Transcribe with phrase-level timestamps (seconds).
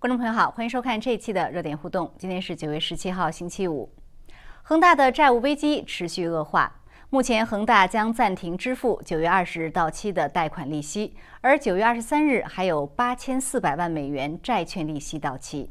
[0.00, 2.10] 观众朋友好，欢迎收看这一期的热点互动。
[2.16, 3.92] 今天是九月十七号，星期五。
[4.62, 6.80] 恒大的债务危机持续恶化，
[7.10, 15.70] 目前恒大将暂停支付九月二十日到期的贷款利息，而九月二十三日还有八千四百万美元债券利息到期。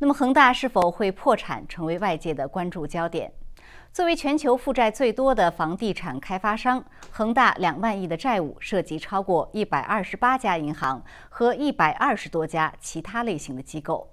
[0.00, 3.32] 那么恒大是否会破产，成为外界的关注焦点。
[3.92, 14.08] 作为全球负债最多的房地产开发商，恒大两万亿的债务涉及超过一百二十八家银行和一百二十多家其他类型的机构。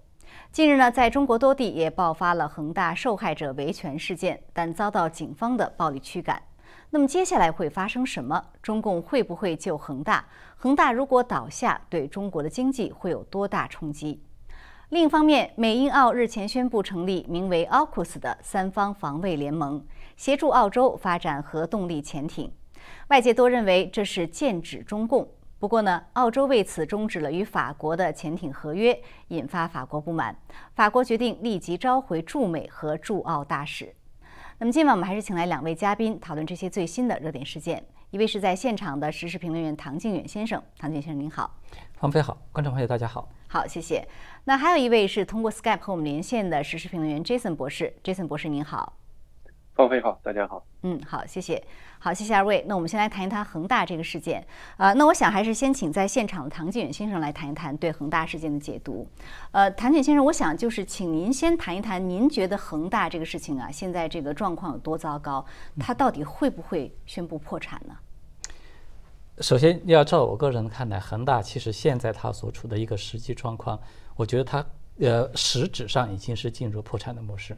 [0.51, 6.41] 近日呢，在中国多地也爆发了恒大受害者维权事件，但遭到警方的暴力驱赶。
[6.89, 8.47] 那么接下来会发生什么？
[8.61, 10.25] 中共会不会救恒大？
[10.57, 14.21] 恒大如果倒下，对中国的经济会有多大冲击？
[14.89, 19.85] 另一方面，美英澳日前宣布成立名为 AUKUS 的三方防卫联盟，
[20.17, 22.51] 协助澳洲发展核动力潜艇。
[23.09, 25.29] 外界多认为这是剑指中共。
[25.59, 30.35] 不过呢，澳洲为此终止了与法国的潜艇合约，引发法国不满。
[30.73, 33.93] 法国决定立即召回驻美和驻澳大使。
[34.57, 37.85] 那么今晚我们还是请来两位嘉宾讨论这些最新的热点事件。
[38.09, 41.55] 一位是在现场的时事评论员唐靖远先生，唐靖先生您好。
[41.93, 43.29] 方飞好，观众朋友大家好。
[43.47, 44.07] 好，谢谢。
[44.49, 48.97] 那还有一位是通过 Skype 和我们连线的时事评论员 Jason 博士，Jason 博士您好。
[49.75, 50.65] 方飞好，大家好。
[50.81, 51.63] 嗯，好，谢谢。
[51.99, 52.65] 好，谢谢二位。
[52.67, 54.43] 那我们先来谈一谈恒大这个事件。
[54.77, 59.07] 呃，那我想还是先请在现场的唐靖远先生来谈一谈对恒大事件的解读。
[59.51, 65.45] 呃，唐景先生，我想就是请您先谈一谈，您觉得恒大这个事情啊，现在这个状况有多糟糕？
[65.79, 67.95] 它到底会不会宣布破产呢？
[69.41, 73.79] 首先要照我个人看来，恒大其实现在它所处的一个实际状况，
[74.19, 74.65] 我觉得它
[74.99, 77.55] 呃实质上已经是进入破产的模式。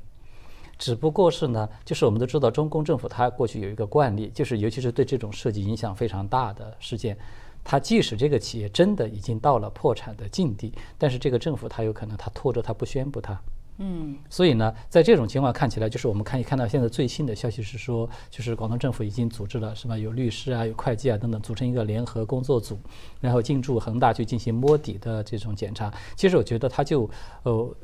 [0.78, 7.18] 只不过是呢，就是我们都知道，中共政府它过去有一个惯例，就是尤其是对这种涉及影响非常大的事件，
[7.64, 13.42] 它即使这个企业真的已经到了破产的境地，但是这个政府它有可能它拖着它不宣布它。
[13.84, 22.78] 嗯，所以呢，在这种情况看起来，就是我们可以看到现在最新的消息是说，就是广东政府已经组织了什么有律师啊、有会计啊等等，组成一个联合工作组，
[23.20, 25.92] 然后进驻恒大去进行摸底的这种检查。
[26.16, 27.10] 其实我觉得它就
[27.42, 27.76] 呃，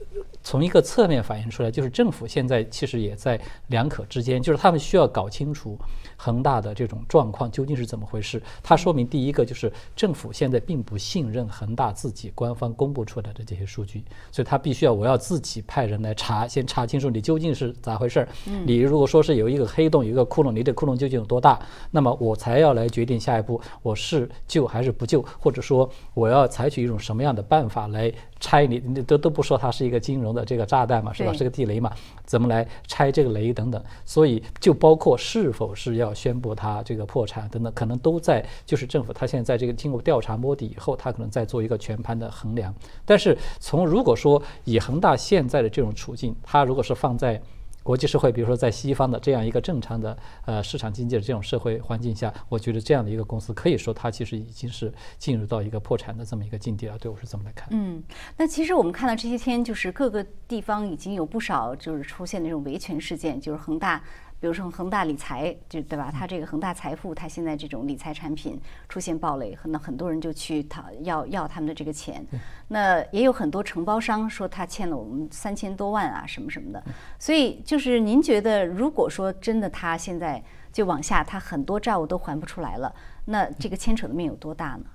[0.43, 5.75] 从一个侧面反映出来，就是政府现在其实也在两可之间，就是他们需要搞清楚
[6.17, 8.39] 恒大的这种状况究竟是怎么回事。
[8.61, 15.87] 它说明第一个就是政府现在并不信任恒大自己官方公布出来的这些数据，所以他必须要我要自己派。
[15.87, 18.27] 人来查，先查清楚你究竟是咋回事儿。
[18.65, 21.57] 你如果说是有一个黑洞，有一个窟窿，你这窟窿究竟有多大？
[21.91, 28.81] 那么我才要来决定下一步，我是救还是不救，或者说我要采取一种什么样的办法来拆你？
[28.85, 31.33] 你都都不说它是一个金融的这个炸弹嘛，是吧？
[31.33, 31.91] 是个地雷嘛？
[32.25, 33.83] 怎么来拆这个雷等等？
[34.05, 42.73] 所以就包括是否是要宣布它这个破产等等，可能都在就是政府它现在在这个经过调查摸底以后，它可能在做一个全盘的衡量。
[43.05, 47.41] 但是从如果说以恒大现在的这种处境，它如果是放在
[47.87, 56.97] 国际社会，比如说在西方的这样一个正常的呃市场经济的这种社会环境下，我觉得这样的一个公司可以说它其实已经是进入到一个破产的这么一个境地了。
[56.99, 57.69] 对我是这么来看。
[57.71, 58.03] 嗯，
[58.35, 64.03] 那其实我们看到这些天，就是各个地方已经有不少就是出现那种维权事件，就是恒大。
[64.39, 66.11] 比如说恒大理财，就对吧？
[66.11, 72.25] 它这个恒大财富，它现在这种理财产品出现暴雷，那很多人就去讨要要他们的这个钱。
[72.67, 76.83] 那也有很多承包商说他欠了我们三千多万啊，什么什么的。
[77.17, 82.93] 所以就是您觉得，如果说真的他现在就往下，他很多债务都还不出来了，
[83.25, 84.85] 那这个牵扯的面有多大呢？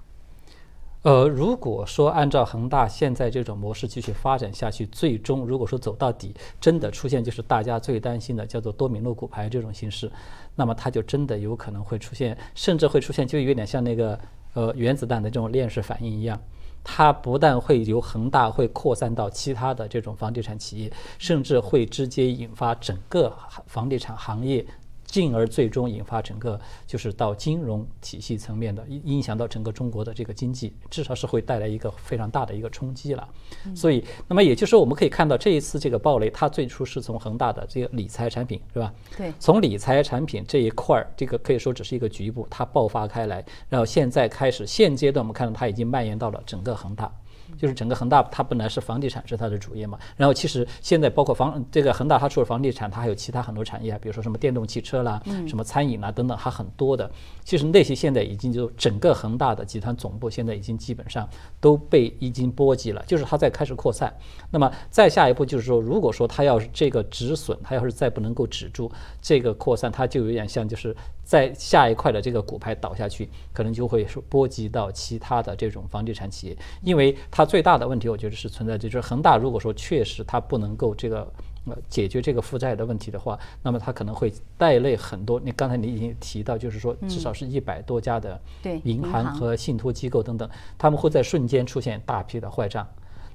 [1.03, 10.09] 呃，如果说按照恒大现在这种模式继续发展下去，最终如果说走到底，真的出现就是大家最担心的叫做多米诺骨牌这种形式，
[10.55, 14.17] 那么它就真的有可能会出现，甚至会出现就有点像那个
[14.55, 16.41] 呃原子弹的这种链式反应一样，
[16.85, 23.37] 它不但会由恒大会扩散到其他的这种房地产企业，甚至会直接引发整个
[23.67, 24.65] 房地产行业。
[25.13, 33.29] 进而最终引发整个就是到金融体系层面的影影响到整个中国的这个经济，至少是会带来一个非常大的一个冲击了。
[33.77, 38.91] 所以，那么也就是说，我们可以看到这一次这个暴雷，它最初是从恒大的这个理财产品，是吧？
[39.19, 39.31] 对。
[39.39, 47.13] 从理财产品这一块儿，这个可以说只是一个局部，它爆发开来，然后现在开始，现阶段我们看到它已经蔓延到了整个恒大。
[47.57, 57.11] 就是整个恒大，它本来是房地产是它的主业嘛，然后其实现在包括房这个恒大，它除了房地产，它还有其他很多产业啊，比如说什么电动汽车啦，什么餐饮啦等等，它很多的。
[57.45, 61.29] 其实那些现在已经就整个恒大的集团总部现在已经基本上
[61.61, 64.13] 都被已经波及了，就是它在开始扩散。
[64.51, 68.91] 那么再下一步就是说，如果说它要是这个止损，它要是再不能够止住
[69.21, 70.95] 这个扩散，它就有点像就是
[71.25, 81.21] 在下一块的这个骨牌倒下去，可能就会说波及到其他的这种房地产企业，因为它最大的问题，我觉得是存在就是恒大如果说确实它不能够这个
[81.67, 85.41] 呃解决这个负债的问题的话，那么它可能会带累很多。
[85.41, 88.41] 你刚才你已经提到，就是说至少是一百多家的
[88.85, 92.87] 银行和信托机构等等，他们会在瞬间出现大批的坏账。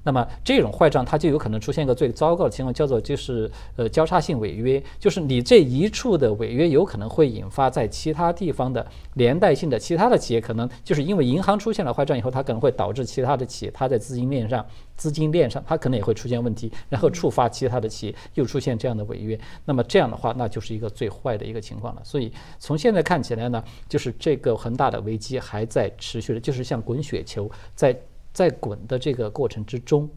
[0.02, 14.64] 那么这种坏账，它就有可能出现一个最糟糕的情况，叫做就是呃交叉性违约，就是你这一处的违约有可能会引发在其他地方的连带性的其他的企业，可能就是因为银行出现了坏账以后，它可能会导致其他的企业它在资金链上
[14.96, 19.38] 资金链上它可能也会出现问题，然后触发其他的企业又出现这样的违约。
[19.64, 22.00] 那么这样的话，那就是一个最坏的一个情况了。
[22.04, 27.96] 所以从现在看起来呢，就是这个恒大的危机还在持续的，就是像滚雪球在。
[28.38, 30.08] 在滚的这个过程之中，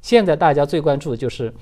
[0.00, 1.54] 现在大家最关注的就是，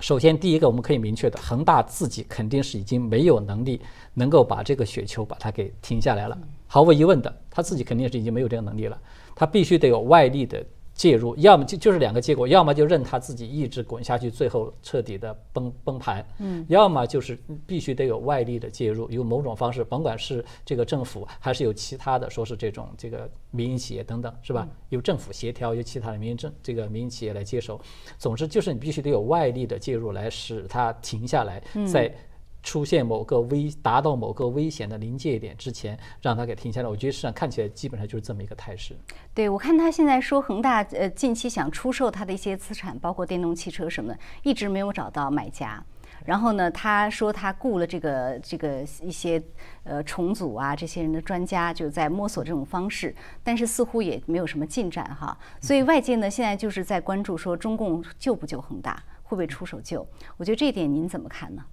[0.00, 3.78] 首先第一个我们可以明确的，恒大自己肯定是已经没有能力
[4.14, 8.98] 能够把这个雪球把它给停下来了，毫无疑问的，他自己肯定是已经没有这个能力了，
[9.34, 10.64] 他必须得有外力的。
[10.94, 24.68] 介入，要么就就是两个结果，要么就任他自己一直滚下去，最后彻底的崩崩盘，嗯，要么就是必须得有外力的介入，有某种方式，甭管是这个政府，还是有其他的，说是这种这个民营企业等等，是吧？
[24.90, 27.80] 由政府协调，由其他的民营政这个民营企业来接手，
[28.18, 32.14] 总之就是你必须得有外力的介入来使它停下来，在。
[32.62, 36.88] 出现某个危达到某个危险的临界点之前，让它给停下来。
[36.88, 38.96] 我觉得市场看起来基本上就是这么一个态势。
[39.34, 45.84] 对，我看他现在说恒大呃近期想出售他的一些资产，包括电动汽车什么的，一直没有找到买家。
[46.24, 49.42] 然后呢，他说他雇了这个这个一些
[49.82, 53.12] 呃重组啊这些人的专家，就在摸索这种方式，
[53.42, 55.36] 但是似乎也没有什么进展哈。
[55.60, 60.06] 所以外界呢现在就是在关注说中共救不救恒大，会不会出手救？
[60.36, 61.64] 我觉得这一点您怎么看呢？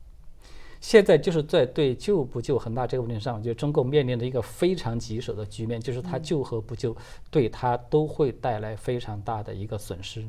[0.82, 6.96] 现在就是在对救不救恒大这个问题上，就中共面临着一个非常棘手的局面，就是他救和不救，
[7.30, 10.24] 对他都会带来非常大的一个损失。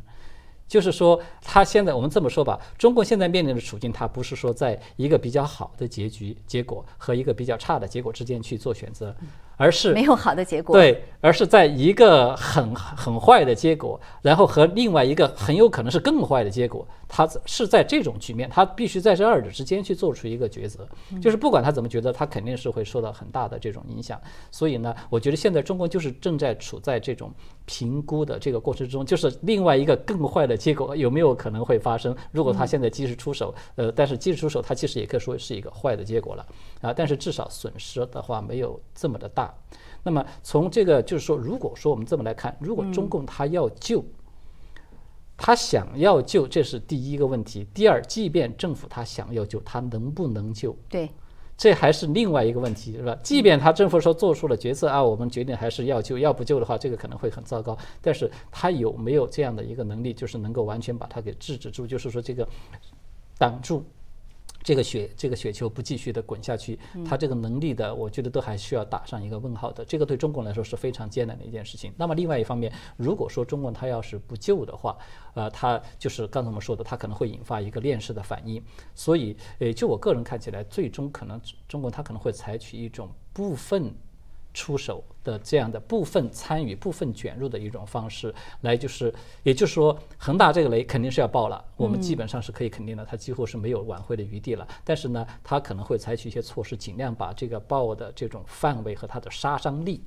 [0.66, 9.12] 就是说，他现在我们这么说吧，中国现在面临的处境，它不是说在一个比较好的结局结果和一个比较差的结果之间去做选择。
[9.60, 20.88] 而是没有好的结果，对，而是在一个很很坏的结果，然后和另外一个很有可能是更坏的结果，他是在这种局面，他必须在这二者之间去做出一个抉择，
[21.20, 24.18] 就是不管他怎么觉得，他肯定是会受到很大的这种影响。
[24.50, 27.30] 所以呢，我觉得现在中国就是正在处在这种
[27.66, 32.16] 评估的这个过程中，就是另外一个更坏的结果有没有可能会发生？
[32.32, 36.46] 如果他现在及时出手，呃，但是及时出手，他其实也可以说是一个坏的结果了
[36.80, 36.94] 啊。
[36.94, 39.49] 但是至少损失的话没有这么的大。
[40.02, 44.04] 那么从这个就是说，如果说我们这么来看，如果中共他要救，
[45.36, 47.66] 他想要救，这是第一个问题。
[47.74, 50.76] 第二，即便政府他想要救，他能不能救？
[50.88, 51.10] 对，
[51.56, 53.14] 这还是另外一个问题，是吧？
[53.22, 57.76] 即便他政府说做出了决策啊，我们决定还是要救，要不救的话，这个可能会很糟糕。
[58.00, 62.48] 但是他有没有这样的一个能力，就是能够完全把它给制止住，就是说这个
[63.38, 63.84] 挡住？
[64.62, 69.84] 这个雪这个雪球不继续的滚下去，它这个能力的，我觉得都还需要打上一个问号的。
[69.84, 71.92] 这个对中国来说是非常艰难的一件事情。
[71.96, 74.96] 那么另外一方面，如果说中国它要是不救的话，
[75.34, 78.62] 呃，它就是刚才我们说的，它可能会引发一个链式的反应。
[78.94, 83.94] 所以，呃，就我个人看起来，最终可能中国它可能会采取一种部分。
[84.52, 94.66] 出手的这样的部分参与、部分卷入的一种方式，来就是，也就是说，恒大这个雷肯定是要爆了，我们基本上是可以肯定的，它几乎是没有挽回的余地了。
[94.84, 100.02] 但是呢，它可能会采取一些措施，尽量把这个爆的这种范围和它的杀伤力。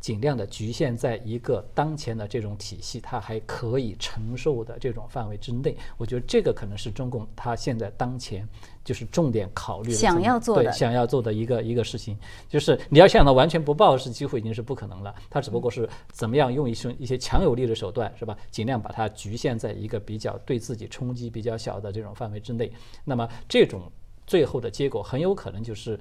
[0.00, 5.76] 尽量的局限在一个当前的这种体系，它还可以承受的这种范围之内。
[5.98, 8.48] 我觉得这个可能是中共它现在当前
[8.82, 12.18] 就是重点考虑想要做的想要做的一个一个事情。
[12.48, 15.14] 就是你要想到完全不报是几乎已经是不可能了。
[15.28, 18.34] 它只不过是怎么样用一些一些强有力的手段，是吧？
[18.50, 22.72] 尽量把它局限在一个比较对自己冲击比较小的这种范围之内。
[23.04, 23.92] 那么这种
[24.26, 26.00] 最后的结果很有可能就是。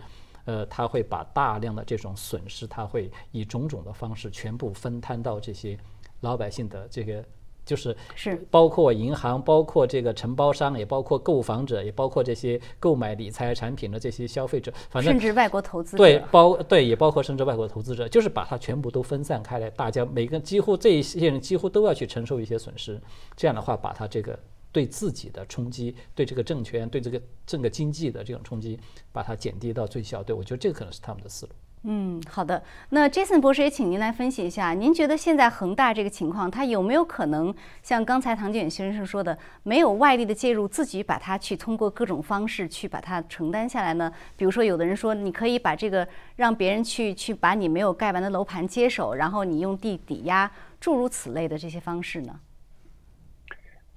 [0.49, 5.77] 呃，他会把大量的这种损失，他会以种种的方式全部分摊到这些
[6.21, 7.23] 老百姓的这个，
[7.63, 22.99] 就是是包括银行，包括这个承包商，也包括购房者，也包括这些购买理财产品的这些消费者，反正甚至外国投资者对包对也包括甚至外国投资者，就是把它全部都分散开来，大家每个几乎这一些人几乎都要去承受一些损失，
[23.35, 24.39] 这样的话把它这个。
[24.71, 28.79] 对自己的冲击，对这个政权，对这个整个经济的这种冲击，
[29.11, 30.21] 把它减低到最小。
[30.21, 31.51] 对我觉得这个可能是他们的思路。
[31.83, 32.61] 嗯，好的。
[32.89, 44.11] 那 Jason 博士也请您来分析一下，您觉得现在恒大这个情况，它有没有可能像刚才唐建远先生说的，没有外力的介入，自己把它去通过各种方式去把它承担下来呢？
[44.35, 52.41] 比如说，有的人说，你可以把这个让别人去去把你没有盖完的楼盘接手，然后你用地抵押，诸如此类的这些方式呢？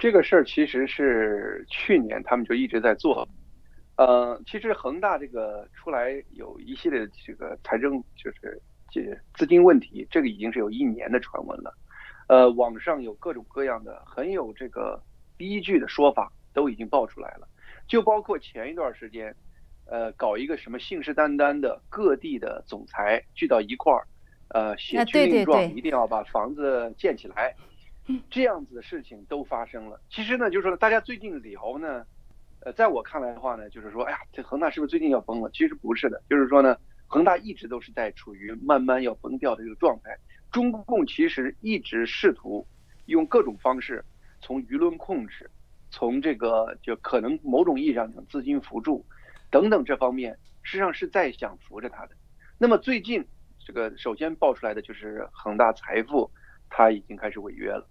[0.03, 3.29] 这个事儿其实是去年他们就一直在做。
[3.97, 9.01] 呃，其实恒大这个出来有一系列这个财政就是这
[9.35, 11.73] 资金问题，这个已经是有一年的传闻了。
[12.27, 15.01] 呃，网上有各种各样的很有这个
[15.39, 17.47] 依据的说法都已经爆出来了，
[17.87, 19.33] 就包括前一段时间，
[19.87, 24.05] 呃，搞一个什么信誓旦旦的各地的总裁聚到一块儿，
[24.49, 27.55] 呃，写军令状，一定要把房子建起来，
[28.31, 30.01] 这样子的事情都发生了。
[30.11, 32.05] 其实呢，就是说大家最近聊呢。
[32.65, 35.51] 呃，在我看来的话呢，就是说，哎呀，这恒大是不是最近要崩了？
[35.53, 36.77] 其实不是的，就是说呢，
[37.09, 40.17] 恒大一直都是在处于慢慢要崩掉的这个状态。
[40.53, 42.65] 中共其实一直试图
[43.07, 44.05] 用各种方式，
[44.41, 45.51] 从舆论控制，
[45.91, 49.05] 从这个就可能某种意义上讲资金扶助
[49.51, 52.15] 等等这方面，实际上是在想扶着他的。
[52.59, 53.27] 那么最近
[53.59, 56.31] 这个首先爆出来的就是恒大财富，
[56.71, 57.85] 它已经开始违约了。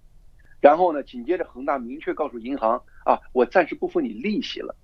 [0.61, 4.75] 然后呢，紧接着恒大明确告诉银行啊，我暂时不付你利息了。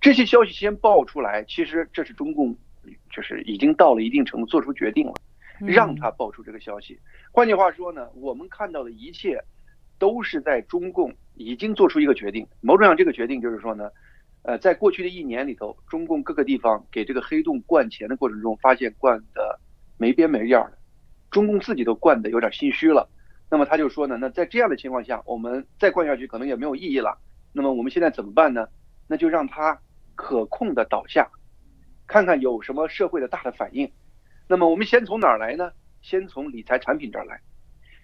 [0.00, 2.56] 这些消息先爆出来，其实这是中共
[3.14, 5.14] 就是已经到了一定程度做出决定了，
[5.60, 6.98] 让他爆出这个消息。
[7.30, 9.38] 换句话说呢，我们看到的一切
[9.98, 12.44] 都是在中共已经做出一个决定。
[12.60, 13.88] 某种上，这个决定就是说呢，
[14.42, 19.60] 呃，在过去的一年里头，中共各个地方给这个黑洞灌钱的过程中，发现灌的
[19.96, 20.78] 没边没样的，
[21.30, 23.08] 中共自己都灌的有点心虚了。
[23.50, 27.18] 那么他就说呢，那在这样的情况下，我们再灌下去可能也没有意义了。
[27.52, 28.68] 那么我们现在怎么办呢？
[29.08, 29.82] 那就让它
[30.14, 31.28] 可控的倒下，
[32.06, 33.90] 看看有什么社会的大的反应。
[34.46, 35.72] 那么我们先从哪儿来呢？
[36.00, 37.40] 先从理财产品这儿来。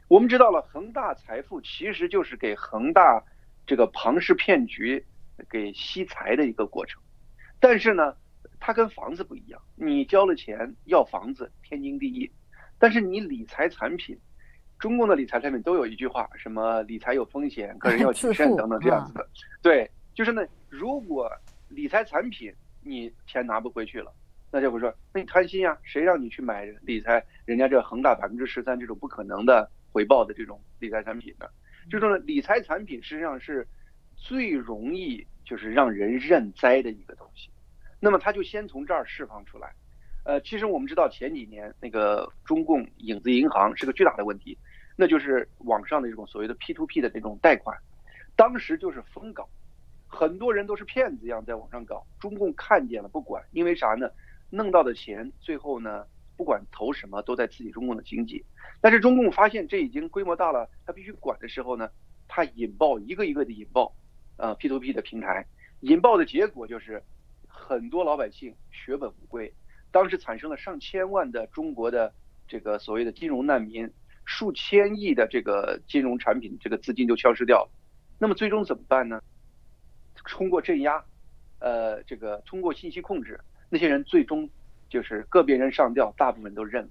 [0.09, 3.23] 我们知道了，恒大财富其实就是给恒大
[3.69, 5.07] 这个庞氏骗局
[5.49, 7.01] 给吸财的一个过程。
[7.61, 8.17] 但是呢，
[8.59, 12.33] 它跟房子不一样，你交了钱要房子天经地义，
[12.81, 14.19] 但是你理财产品。
[14.79, 19.27] 中共的理财产品都有一句话，什么理财有风险， 个人要谨慎等等这样子的。
[19.63, 21.31] 对，就是呢，如果
[21.69, 22.53] 理财产品
[22.83, 24.13] 你钱拿不回去了，
[24.51, 25.77] 那就会说，那你贪心呀？
[25.83, 27.25] 谁让你去买理财？
[27.45, 31.47] 人家这恒大百分之十三这种不可能的回报的这种理财产品呢？
[31.91, 33.67] 就说呢，理财产品实际上是
[34.15, 37.51] 最容易就是让人认栽的一个东西。
[37.99, 39.73] 那么他就先从这儿释放出来。
[40.27, 44.59] 呃，其实我们知道前几年那个中共影子银行是个巨大的问题，
[44.97, 47.79] 那就是网上的这种所谓的 P to P 的这种贷款，
[48.35, 49.49] 当时就是疯搞，
[50.09, 54.11] 很多人都是骗子一样在网上搞，中共看见了不管，因为啥呢？
[54.51, 56.05] 弄到的钱最后呢，
[56.37, 58.45] 不管投什么都在刺激中共的经济，
[58.81, 61.89] 但是中共发现这已经规模大了，他必须管的时候呢，
[62.27, 63.95] 他引爆一个一个的引爆，
[64.39, 65.47] 呃 P to P 的平台，
[65.83, 67.01] 引爆的结果就是
[67.47, 69.55] 很多老百姓血本无归。
[69.93, 72.13] 当时产生了上千万的中国的
[72.47, 73.91] 这个所谓的金融难民，
[74.25, 77.71] 数千亿的这个金融产品这个资金就消失掉了。
[78.19, 79.23] 那么最终怎么办呢？
[80.29, 81.05] 通过镇压，
[81.61, 83.41] 呃，这个通过信息控制，
[83.71, 84.49] 那些人最终
[84.89, 86.91] 就是个别人上吊，大部分都认了。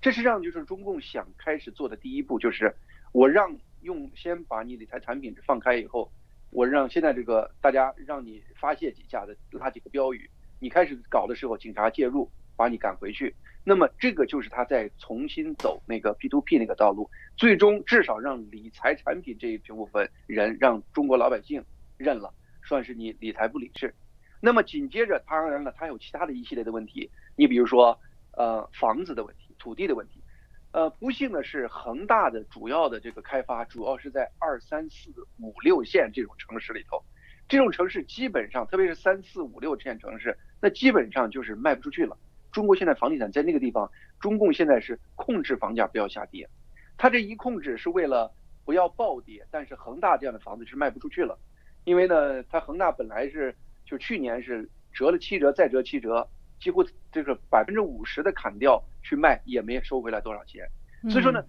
[0.00, 2.74] 这实际上就是中共想开始做的第一步，就是
[3.12, 6.10] 我让用先把你理财产品放开以后，
[6.50, 10.30] 我让现在这个大家让你发泄几下的拉几个标语。
[10.62, 21.64] 你开始搞的时候，警察介入把你赶回去，那么这个就是他在重新走那个 P to P 那个道路，最终至少让理财产品这一部分人让中国老百姓
[21.96, 22.32] 认了，
[22.64, 23.92] 算是你理财不理智。
[24.40, 27.98] 那么紧接着，当然了，他有其他的一系列的问题，你比如说
[28.36, 30.22] 呃房子的问题、土地的问题，
[30.70, 37.02] 呃不幸的是，恒大的主要的这个开发主要是在二三四五六线这种城市里头。
[37.48, 42.16] 这种城市基本上，特别是三四五六线城市，那基本上就是卖不出去了。
[42.52, 43.90] 中国现在房地产在那个地方，
[44.20, 46.48] 中共现在是控制房价不要下跌。
[46.96, 48.32] 他这一控制是为了
[48.64, 51.36] 不要暴跌，但是恒大这样的房子是卖不出去了，
[51.84, 53.54] 因为呢，他恒大本来是
[53.84, 56.28] 就去年是折了七折再折七折，
[56.60, 60.64] 几乎这个百分之五十的砍掉去卖也没收回来多少钱。
[61.10, 61.42] 所以说呢，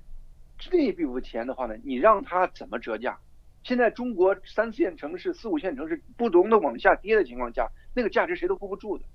[0.58, 3.16] 这一部分钱的话呢，你让他怎么折价？
[3.64, 9.06] 现在中国三四线城市、四五线城市不同的往下跌的情况下，那个价值谁都护不住的。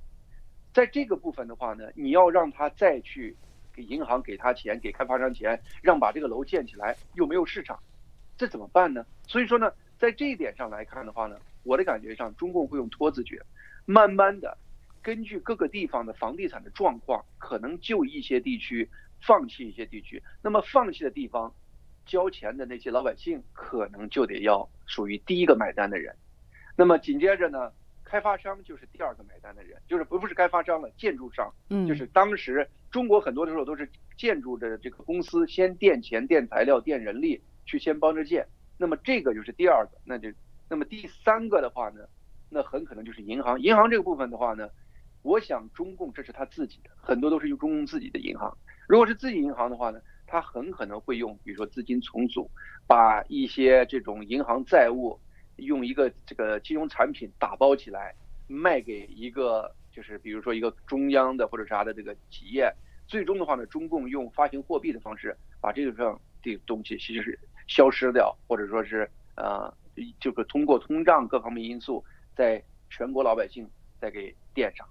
[0.73, 3.37] 在这个部分的话呢，你要让他再去
[3.75, 7.79] 给银行给他钱、给开发商钱，让把这个楼建起来，又没有市场，
[8.37, 9.05] 这怎么办呢？
[9.27, 13.41] 所以说呢，在这一点上来看的话呢，我的感觉上，中共会用拖字诀，
[13.85, 14.57] 慢慢的
[15.03, 18.89] 根据各个地方的房地产的状况，可能就一些地区
[19.21, 20.23] 放弃一些地区。
[20.43, 21.53] 那么放弃的地方，
[22.09, 26.13] 交钱的那些老百姓可能就得要属于第一个买单的人。
[26.75, 27.71] 那么紧接着呢，
[28.03, 38.45] 开发商就是第二个买单的人，就是不不是开发商了，建筑商，嗯，就是当时中国很多的时候都是建筑的这个公司先垫钱、垫材料、垫人力去先帮着建。
[38.79, 40.29] 那么这个就是第二个，那就
[40.69, 42.01] 那么第三个的话呢？
[42.51, 44.71] 那很可能就是银行，银行这个部分的话呢，
[45.21, 48.57] 我想中共这是他自己的，很多都是用中共自己的银行。
[48.87, 52.49] 如果是自己银行的话呢，他很可能会用，比如说资金重组，
[52.87, 55.19] 把一些这种银行债务
[55.57, 58.15] 用一个这个金融产品打包起来，
[58.47, 62.73] 卖给一个就是比如说一个中央的或者啥的这个企业。
[63.07, 69.73] 最终的话呢，中共用发行货币的方式把这个上的东西其实是消失掉，或者说是呃，
[70.21, 72.05] 就是通过通胀各方面因素。
[72.37, 73.69] 在全国老百姓
[74.01, 74.87] 再给垫上，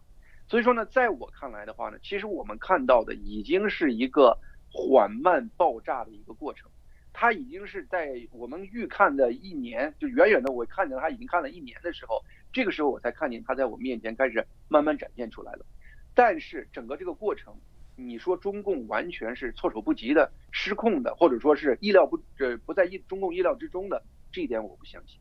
[0.50, 4.38] 所以说呢，在我看来的话呢，其实我们看到的已经是一个
[4.72, 6.70] 缓慢爆炸的一个过程，
[7.14, 15.66] 它已经是在我们预看的一年，就远远的我看见它已经看了一年的时候，这个时候我才看见它在我面前开始慢慢展现出来了。
[16.14, 17.56] 但是整个这个过程，
[17.96, 25.20] 你说中共完全是措手不及的、失控的，或者说是意料不呃不在意中共意料之中的，这一点我不相信。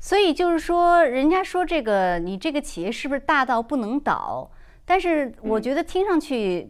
[0.00, 4.50] 所以就是说，人家说这个你这个企业是不是大到不能倒？
[4.84, 6.68] 但是我觉得听上去，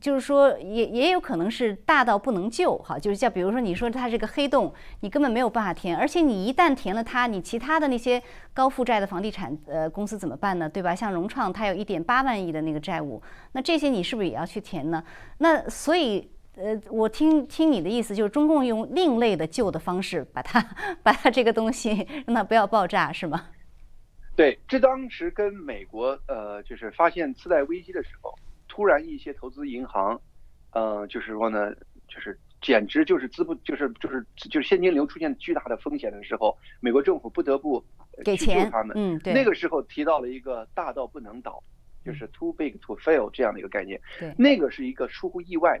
[0.00, 2.98] 就是说也也有可能是大到不能救哈。
[2.98, 10.68] 就是像比如说你说它这个黑洞，你根本没有办法填，而且你一旦填了它，你其他的那些高负债的房地产呃公司怎么办呢？
[10.68, 10.94] 对吧？
[10.94, 15.02] 像融创，它有一点八万亿的那个债务，那这些你是不是也要去填呢？
[15.38, 16.30] 那所以。
[16.60, 20.60] 呃，我听听你的意思，就是中共用另类的救的方式，把它
[21.04, 23.46] 把它这个东西让它不要爆炸，是吗？
[24.34, 28.34] 对，这当时跟美国呃，就是发现次贷危机的时候，
[28.78, 30.20] 突然一些投资银行，
[30.70, 31.74] 呃，就是说呢，
[32.06, 37.84] 就是简直就是资不就是就是就是现金流出现巨大的风险的时候，美国政府不得不
[38.24, 38.96] 给钱他们。
[38.96, 39.34] 嗯，对。
[39.34, 41.60] 那个时候提到了一个大到不能倒，
[42.04, 44.00] 就是 too big to fail 这样的一个概念。
[44.16, 44.32] 对。
[44.38, 45.76] 那个是一个出乎意外。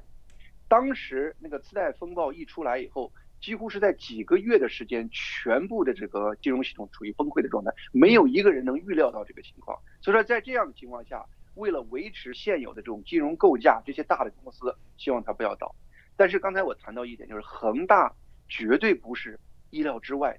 [0.66, 9.78] 当时那个次贷风暴一出来以后，几乎是在几个月的时间，全部的这个金融系统处于崩溃的状态，没有一个人能预料到这个情况。
[10.00, 11.24] 所以说，在这样的情况下，
[11.58, 15.74] 为了维持现有的这种金融构架，这些大的公司希望它不要倒。
[16.16, 18.12] 但是刚才我谈到一点，就是恒大
[18.48, 19.38] 绝对不是
[19.70, 20.38] 意料之外。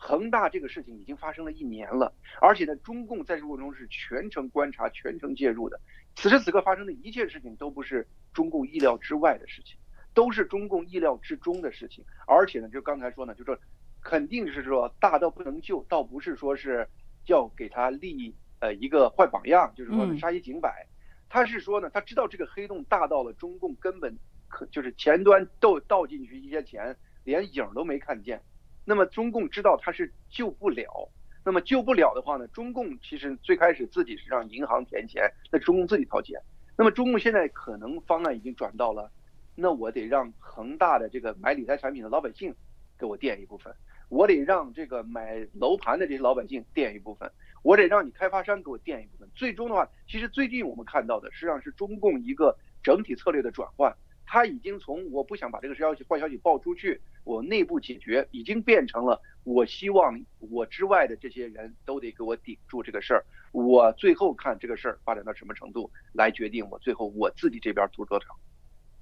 [0.00, 5.80] 恒大这个事情已经发生了一年了，而且呢，中共在这过程中是全程观察、全程介入的。
[6.14, 9.76] 此时此刻发生的一切事情都不是中共意料之外的事情，
[10.14, 12.04] 都是中共意料之中的事情。
[12.28, 13.58] 而且呢，就刚才说呢，就说
[14.00, 16.88] 肯定是说大到不能救，倒不是说是
[17.26, 18.14] 要给他立
[18.60, 20.86] 呃一个坏榜样，就是说杀一儆百。
[21.28, 24.16] 他是说呢，他知道这个黑洞大到了中共根本
[24.48, 28.40] 可就是前端倒倒进去一些钱，连影都没看见。
[28.84, 31.10] 那么中共知道他是救不了，
[31.44, 32.48] 那么救不了的话呢？
[32.48, 36.40] 中共其实最开始自己是让银行填钱，那中共自己掏钱。
[36.76, 39.10] 那么中共现在可能方案已经转到了，
[39.54, 42.54] 那我得让恒大的这个买理财产品的老百姓
[42.98, 43.74] 给我垫一部分，
[44.08, 47.30] 我得让这个买楼盘的这些老百姓垫一部分，
[47.68, 49.28] 我得让你开发商给我垫一部分。
[49.34, 53.94] 最终的话，其实最近我们看到的实际上是中共一个整体策略的转换。
[54.24, 63.22] 他已经从我不想把这个消息坏消息爆出去，我内部解决，已经变成了我希望我之外的这些人都得给我顶住这个事儿。
[63.52, 68.28] 我最后看这个事儿发展到什么程度，来决定我最后我自己这边出多少。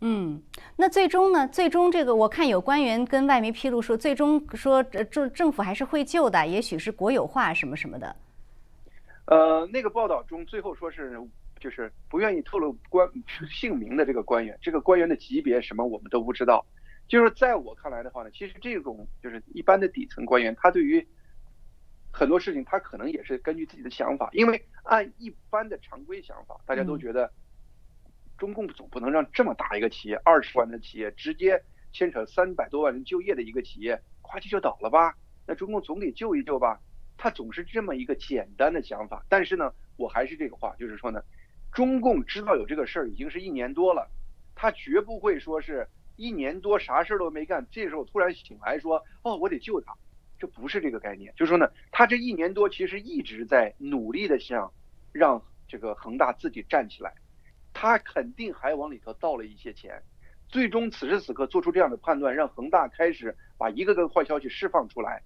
[0.01, 0.43] 嗯，
[0.75, 1.47] 那最终呢？
[1.47, 8.17] 最终这个我看有官员跟外媒披露说，最终说政政府还是会救的，也许是国有化什么什么的。
[9.27, 11.21] 呃，那个报道中最后说是。
[11.59, 13.11] 就是不愿意透露官
[13.51, 16.65] 姓名的这个官员，这个官员的级别什么我们都不知道。
[17.09, 21.05] 就是在我看来的话呢，其实这种就是一般的底层官员，他对于
[22.13, 27.33] 很多事情他可能也是根据自己的想法，因为按一般的常规想法，大家都觉得
[28.37, 31.59] 中共总不能让这么大一个企业，二十万的企业直接
[31.91, 35.17] 牵扯三百多万人就业的一个企业，垮叽就倒了吧？
[35.47, 36.79] 那中共总得救一救吧？
[37.17, 39.25] 他总是这么一个简单的想法。
[39.29, 41.23] 但是呢，我还是这个话，就是说呢。
[41.73, 44.09] 中共知道有这个事儿已经是一年多了，
[44.55, 49.93] 他绝不会说是一年多啥事儿都没干，这时候突然醒来说哦我得救他，
[50.39, 51.35] 这不是这个概念。
[51.37, 54.73] 就是说呢，他这一年多其实一直在努力的想
[55.13, 57.13] 让这个恒大自己站起来，
[57.75, 60.03] 他肯定还往里头倒了一些钱，
[60.49, 65.23] 最终此时此刻做出这样的判断，让恒大开始把一个个坏消息释放出来，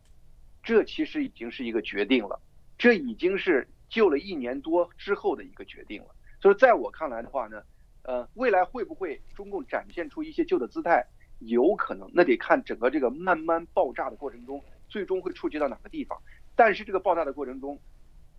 [0.63, 2.41] 这其实已经是一个决定了，
[2.79, 3.69] 这已经是。
[3.91, 6.15] 救了一年多之后的一个决定了。
[6.41, 7.61] 所以在我看来的话呢，
[8.05, 11.05] 呃，未来会不会中共展现出一些旧的姿态？
[11.41, 16.17] 有可能，那得看整个这个慢慢爆炸的过程中，最终会触及到哪个地方。
[16.55, 17.77] 但是这个爆炸的过程中，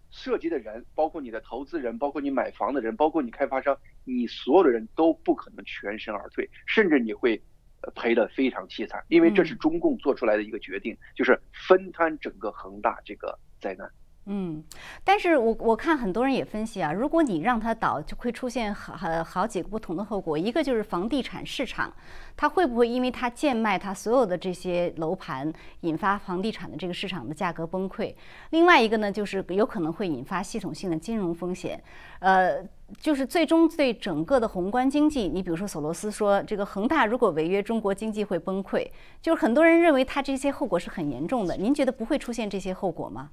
[0.09, 7.41] 涉及的人，包括你的投资人，包括你买房的人，包括你开发商，你所有的人都不可能全身而退，甚至你会
[7.95, 13.89] 赔得非常凄惨，因为这是中共做出来的一个决定，就是分摊整个恒大这个灾难。
[14.25, 14.63] 嗯，
[15.03, 20.37] 但是我我看很多人也分析啊，如果你让它倒，就会出现好好好几个不同的后果。
[20.37, 21.91] 一个就是房地产市场，
[22.37, 28.13] 它会不会因为它贱卖它所有的这些楼盘，引发房地产的这个市场的价格崩溃？
[28.51, 31.83] 另外一个呢，就是有可能会引发系统性的金融风险。
[32.19, 32.63] 呃，
[32.99, 38.87] 就是最终对整个的宏观经济，你比如说索罗斯说，这个恒大如果违约，中国经济会崩溃。
[39.19, 41.57] 就是很多人认为它这些后果是很严重的。
[41.57, 43.31] 您觉得不会出现这些后果吗？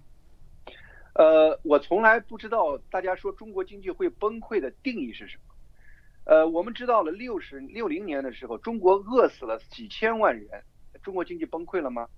[1.18, 5.54] 呃，我从来不知道大家说中国经济会崩溃的定义是什么。
[6.22, 10.62] 呃，我们知道了六十六零年的时候，中国饿死了几千万人，
[11.02, 12.08] 中国经济崩溃了吗？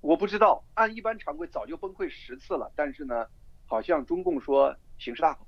[0.00, 2.72] 我不知道，按一般常规早就崩溃十次了。
[2.74, 3.26] 但是呢，
[3.66, 5.46] 好像中共说形势大好。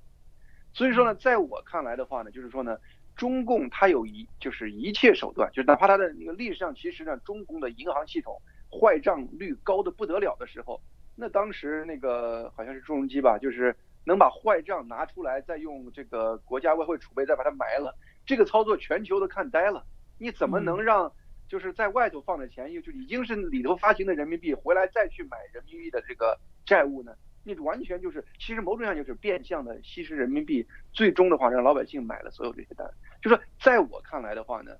[0.75, 2.77] 所以说呢，在我看来的话呢，就是说呢，
[3.17, 8.39] 中共它有一就是一切手段，就是哪怕它的那个历史上其实呢，中共的银行系统
[8.71, 10.79] 坏账率高的不得了的时候。
[11.15, 17.95] 那当时那个好像是朱镕基吧，就是能把坏账拿出来，再用这个国家外汇储备再把它埋了，
[18.25, 19.85] 这个操作全球都看呆了。
[20.19, 21.13] 你怎么能让
[21.49, 27.13] 就是在外头放的钱，又就已经是里头发行的人民币回来再去买人民币的这个债务呢？
[27.45, 32.89] 你完全就是其实某种意义上就是变相的稀释人民币，最终的话让老百姓买了所有这些单。
[33.21, 34.73] 就说在我看来的话呢。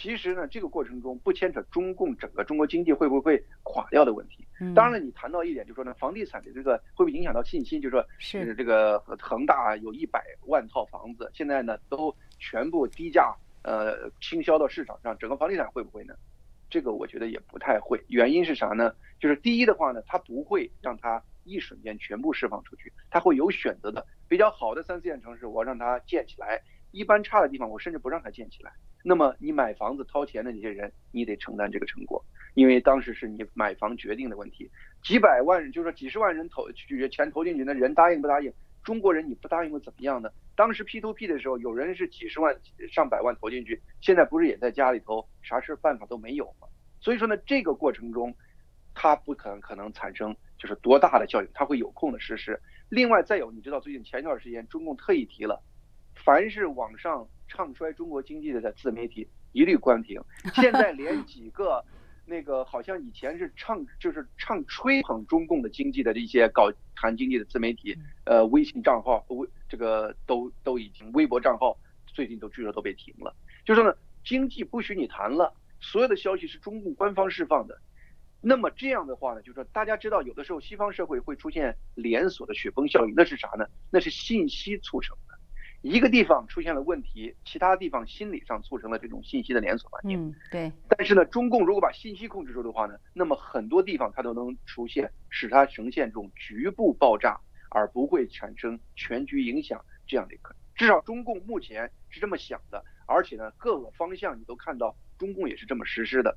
[0.00, 4.46] 其实呢，这个过程中不牵扯中共整个中国经济会不会垮掉的问题。
[4.72, 7.82] 当然了，你谈到一点，就是说呢，房地产的这个会不会影响到信心？
[7.82, 13.34] 就是说，是这个恒大有一百万套房子，现在呢都全部低价
[13.64, 16.14] 呃倾销到市场上，整个房地产会不会呢？
[16.70, 18.00] 这个我觉得也不太会。
[18.06, 18.94] 原因是啥呢？
[19.18, 24.06] 就是第一的话呢，它不会让它一瞬间全部释放出去，它会有选择的。
[24.28, 28.72] 比较好的三四线城市，我让它建起来；一般差的地方，我甚至不让它建起来。
[29.04, 32.22] 那么你买房子掏钱的那些人，你得承担这个成果，
[32.54, 34.70] 因为当时是你买房决定的问题，
[35.02, 38.52] 几百万人，就是说几十万人投钱投进去，那人答应不答应？
[38.82, 40.30] 中国人你不答应会怎么样呢？
[40.56, 42.56] 当时 P to P 的时候，有人是几十万、
[42.90, 46.66] 上百万投进去，现在不是也在家里头，啥事办法都没有吗？
[47.00, 48.34] 所以说呢，这个过程中，
[48.94, 52.60] 它不可能可能产生就是多大的效应，它会有空的实施。
[52.88, 55.62] 另外再有，你知道最近前一段时间中共特意提了，
[56.24, 57.26] 凡是网上。
[57.50, 60.20] 唱衰中国经济的自媒体一律关停，
[60.52, 61.82] 现在连 几个
[62.26, 71.74] 那个好像以前是唱就是唱吹捧中共的经济的这些搞谈经济的自媒体，呃，微信账号微这个都都已经微博账号
[72.06, 73.34] 最近都据说都被停了。
[73.64, 75.50] 就说呢，经济不许你谈了，
[75.80, 77.80] 所有的消息是中共官方释放的。
[78.42, 83.66] 那么这样的话呢，就是说大家知道有的时候西方社会会出现连锁的雪崩效应，那是啥呢？
[83.90, 85.16] 那是信息促成。
[85.82, 90.28] 一个地方出现了问题，其他地方心理上促成了这种信息的连锁反应。
[90.28, 90.72] 嗯，对。
[90.88, 97.38] 但是呢，中共如果把信息控制住的话呢，那么很多地方它都能出现，使它呈现这种局部爆炸，
[97.70, 100.54] 而不会产生全局影响这样的一个。
[100.74, 106.36] 至少中共目前是这么想的，而且呢，各个方向你都看到，中共也是这么实施的。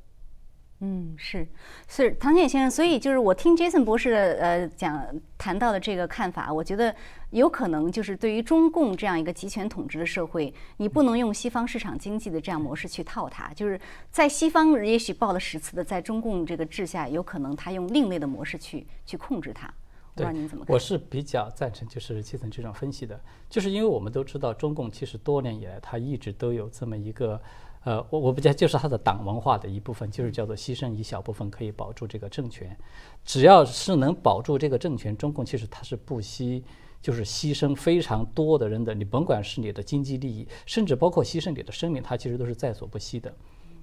[0.84, 1.48] 嗯，是
[1.88, 5.06] 是，唐建先生，所以就是我听 Jason 博士呃讲
[5.38, 6.96] 谈到的这个看法，我觉得
[7.30, 19.67] 有可能就是对于中共这样一个集权统治的社会，你不能用西方市场经济的这样模式去套它，就是在西方也许报了十次的，在中共这个治下，有可能他用另类的模式去去控制它。
[19.67, 20.74] 我不知道您怎么看？
[20.74, 27.39] 我是比较赞成就是基层这种分析的，就是因为我们都知道中共其实多年以来，它一直都有这么一个。
[27.84, 32.78] 呃，我我不讲，就是他的党文化的一部分，就是叫做牺牲一小部分可以保住这个政权。
[33.26, 36.63] 只要是能保住这个政权，中共其实他是不惜，
[37.02, 38.94] 就是牺牲非常多的人的。
[38.94, 43.34] 你甭管是你的经济利益，甚至包括牺牲你的生命，他其实都是在所不惜的。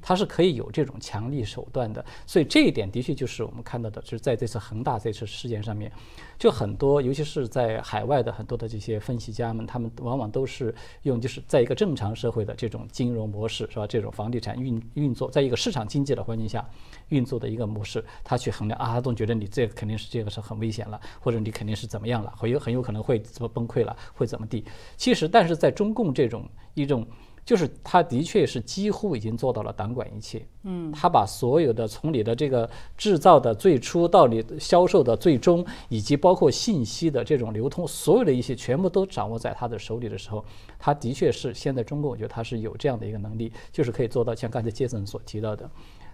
[0.01, 5.91] 它是可以有这种强力手段的，所以这一点的确就是我们看到的，就是在这次恒大这次事件上面，
[6.39, 13.87] 就很多，尤其是在海外的很多的这些分析家们，他们往往都是用就是在一个正常社会的这种金融模式，是吧？
[13.87, 16.69] 这种房地产运运作，在一个市场经济的环境下
[17.09, 24.65] 运作的一个模式，他去衡量啊，他总觉得你这个肯定是这个是很危险了，或者你肯定是怎么样了，会有很有可能会怎么崩溃了，会怎么地。
[24.97, 27.07] 其实，但是在中共这种一种。
[27.49, 30.47] 就是他的确是几乎已经做到了党管一切。
[30.65, 40.45] 嗯，他把所有的从你的这个制造的最初到你销售的最终，以及包括信息的这种流通，所有的一些全部都掌握在他的手里的时候，
[40.79, 45.71] 他的确是现在中国，我觉得他是有这样的一个能力，就是可以做到像刚才杰森所提到的，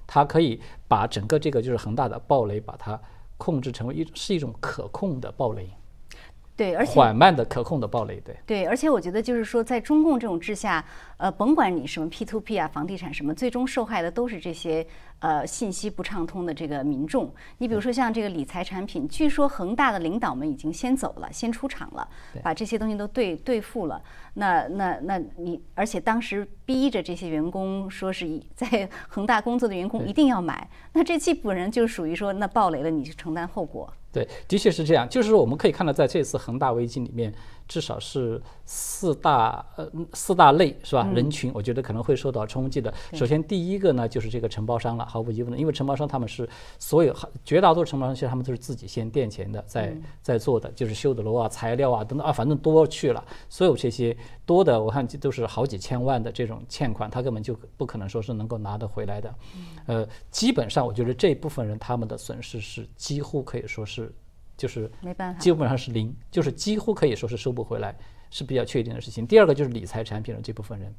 [0.07, 3.01] 他可以把整个这个就是恒大的暴雷，把它
[3.37, 5.69] 控制成为一是一种可控的暴雷。
[6.57, 10.85] 对，而且缓慢的、可控的暴雷，对对，而且我觉得就是说，在中共这种治下，
[11.17, 14.87] 呃，甭管你什么 P to P 啊、房地产什么，最终受害的都是这些
[15.19, 17.35] 呃信息不畅通的这个民众。
[17.59, 22.09] 你比如说像这个理财产品，据说恒大的领导们已经先走了，先出场了，
[22.41, 24.01] 把这些东西都兑兑付了。
[24.35, 33.93] 那那那你，而且当时逼着这些员工说是 在恒大工作的员工一定要买，那这基本人就属于说，那暴雷了，你就承担后果。
[34.15, 35.07] 对，的确是这样。
[35.09, 37.35] 就是说，我们可以看到，在这次恒大危机里面。
[37.67, 41.11] 至少是四大呃四大类是吧？
[41.15, 42.93] 人群我觉得可能会受到冲击的。
[43.15, 46.47] 首先第一个呢，就是这个承包商了，毫无疑问的，因为承包商他们是
[46.79, 53.25] 所有绝大多数承包商，其实他们都是自己先垫钱的，在在做的，就是修的楼啊、材料啊等等啊，反正多去了。
[53.49, 59.35] 所有这些多的，我看都是好几千万的这种欠款，他根本就不可能说是能够拿得回来的。
[59.87, 64.04] 呃，基本上我觉得这部分人他们的损失是几乎可以说是。
[64.57, 67.97] 就是没办法，基本上是零，就是几乎可以说是收不回来，
[68.31, 69.27] 是比较确定的事情。
[69.27, 70.95] 第二个就是理财产品的这部分人，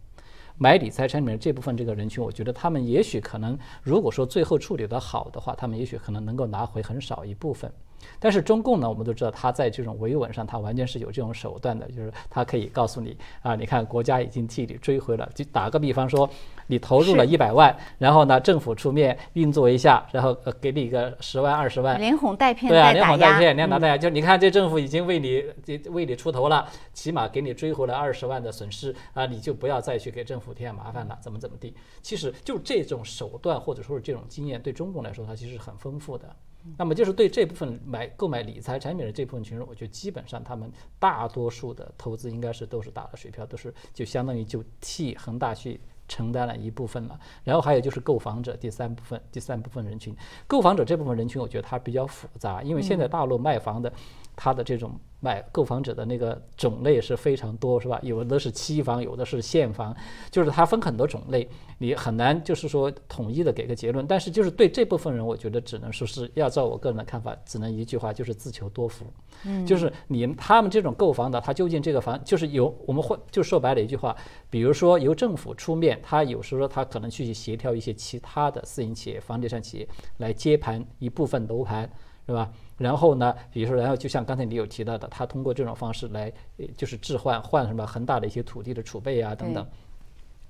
[0.58, 7.72] 买理财产品的这部分这个人群，我觉得他们也许可能，如果说最后处理得好的话，他们也许可能能够拿回很少一部分。
[8.20, 15.30] 但是中共呢，我们都知道，他在这种维稳上，他完全是有这种手段的，就是他可以告诉你啊，你看国家已经替你追回了。
[15.34, 16.30] 就打个比方说，
[16.68, 25.44] 你投入了一百万，然后呢，政府出面运作一下，然后呃给你一个十万二十万，连哄带骗，对啊，连哄带骗，连打带压，就你看这政府已经为你
[25.89, 31.74] 为你出头了，起码给你追回了二十万的损失啊，你就不要再去给政府添麻烦了，怎么怎么地。
[32.02, 36.36] 其实就这种手段或者说是这种经验，对中共来说，它其实很丰富的。
[36.78, 47.19] 那么就是对这部分买购买理财产品的这部分群众，我觉得基本上他们大多数的投资应该是都是打了水漂，都是就相当于就替恒大去承担了一部分了。
[47.43, 50.15] 然后还有就是购房者第三部分第三部分人群，
[50.47, 53.91] 购房者这部分人群，我觉得它比较复杂，因为现在大陆卖房的，
[54.36, 54.99] 它的这种。
[55.25, 57.99] 买购房者的那个种类是非常多，是吧？
[58.03, 59.95] 有的是期房，有的是现房，
[60.29, 64.05] 就是它分很多种类，你很难就是说统一的给个结论。
[64.05, 69.03] 但是就是对这部分人，我觉得只能说是要照我个人的看法，只能一句话，就是自求多福。
[69.45, 74.15] 嗯，就是你他们这种购房的，他究竟这个房就是由我们会就说白了一句话，
[74.51, 81.89] 比如说由政府出面，他有时候他可能去协调一些其他的私营企业、房地产企业来接盘一部分楼盘。
[82.27, 82.51] 是吧？
[82.77, 86.31] 然后呢，比如说，然后就像刚才你有提到的，他通过这种方式来，
[86.75, 89.65] 就是置换换什么恒大的一些土地的储备啊等等，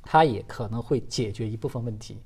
[0.03, 2.17] 他也可能会解决一部分问题。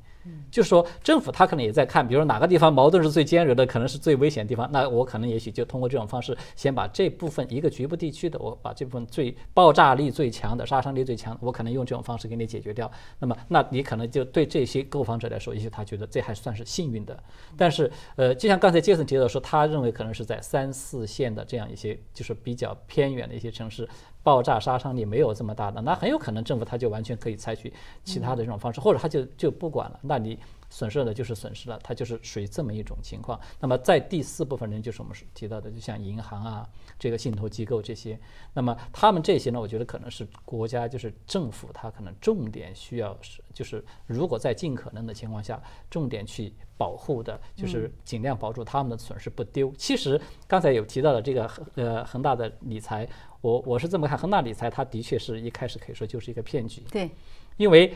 [0.52, 12.92] 就是说，政府他可能也在看，比如说哪个地方矛盾是最尖锐的，可能是最危险的地方，那我可能也许就通过这种方式，先把这部分一个局部地区的，我把这部分最爆炸力最强的、杀伤力最强的，我可能用这种方式给你解决掉。
[13.20, 17.18] 那么，那你可能就对这些购房者来说，也许他觉得这还算是幸运的。
[17.56, 23.88] 但是，呃，就像刚才杰森提到说，他认为可能是在三四线的这样一些，就是比较偏远的一些城市。
[24.30, 30.00] 爆炸杀伤力没有这么大的，那很有可能政府他就完全可以采取其他的这种方式，或者他就就不管了。
[30.04, 30.38] 那你
[30.70, 33.40] 损失了就是损失了，它就是属于这么一种情况。
[33.60, 38.20] 那么在第四部分呢，就是我们提到的，就像银行啊，这个信托机构这些，
[38.54, 49.74] 那么他们这些呢，我觉得可能是国家就是政府，它可能重点需要是，就是如果在尽可能的情况下，重点去保护的，就是尽量保住他们的损失不丢。
[49.78, 53.08] 其实刚才有提到的这个呃恒大的理财。
[53.42, 57.10] 我我是这么看，恒大理财它的确是一开始可以说就是一个骗局，对，
[57.56, 57.96] 因为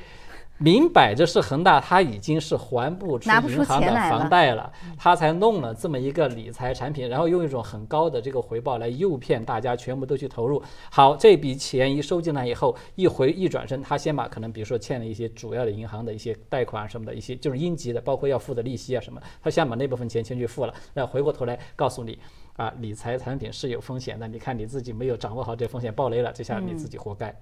[0.59, 10.61] 明摆着是恒大，他已经是还不出银行的房贷了，他才弄了这么一个理财产品，然后用一种很高的这个回报来诱骗大家全部都去投入。
[10.89, 22.17] 好，这笔钱一收进来以后，一回一转身，他先把可能比如说欠了一些主要的银行的一些贷款什么的一些就是应急的，包括要付的利息啊什么，他先把那部分钱先去付了，然后回过头来告诉你。
[22.55, 24.27] 啊，理财产品是有风险的。
[24.27, 27.35] 你看你自己没有掌握好这风险，暴雷了，这下你自己活该。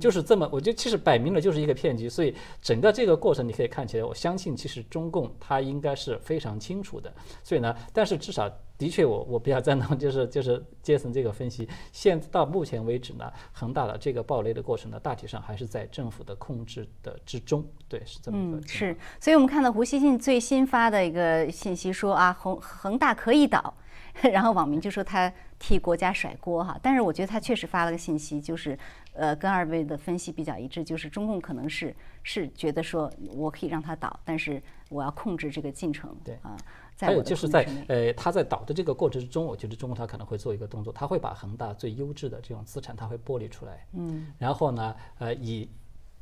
[0.00, 2.08] 就是这么，我觉得其实摆明了就是一个骗局。
[2.08, 7.12] 所以整个这个过程你可以看起来，我相信其实中共他应该是非常清楚的。
[7.42, 11.68] 所以呢，但是至少的确，我我比较赞同，就是就是杰森这个分析。
[11.92, 17.64] 现到目前为止呢，恒大的这个暴雷的过程呢，大体上还是在政府的控制的之中。
[17.88, 18.66] 对，是这么一个。
[18.66, 23.74] 是，所以我们看到胡锡进最新发的一个信息说啊，恒恒大可以倒。
[24.32, 28.78] 然后网民就说他替国家甩锅哈，但是我觉得他确实发了个信息，就是
[29.14, 36.14] 呃，跟二位的分析比较一致，就是中共可能是是觉得说我可以让它倒，但是我要控制这个进程。
[36.24, 36.56] 对啊，
[36.98, 43.86] 还有就是在呃，他在倒的这个过程之中，我觉得中共他可能会做一个动作，他会把恒大最优质的这种资产，他会剥离出来。
[43.92, 44.26] 嗯。
[44.38, 45.68] 然后呢，呃，以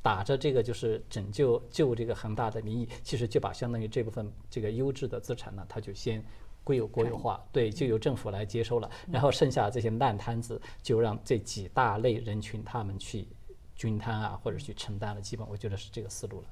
[0.02, 6.22] 打着这个就是拯救救这个恒大的名义，其实就把相当于这部分这个优质的资产呢，他就先
[6.64, 8.90] 归有国有化，对，就由政府来接收了。
[9.10, 13.26] 然后剩下这些烂摊子，就让这几大类人群他们去
[13.74, 15.20] 均摊啊，或者去承担了。
[15.20, 16.46] 基本我觉得是这个思路了。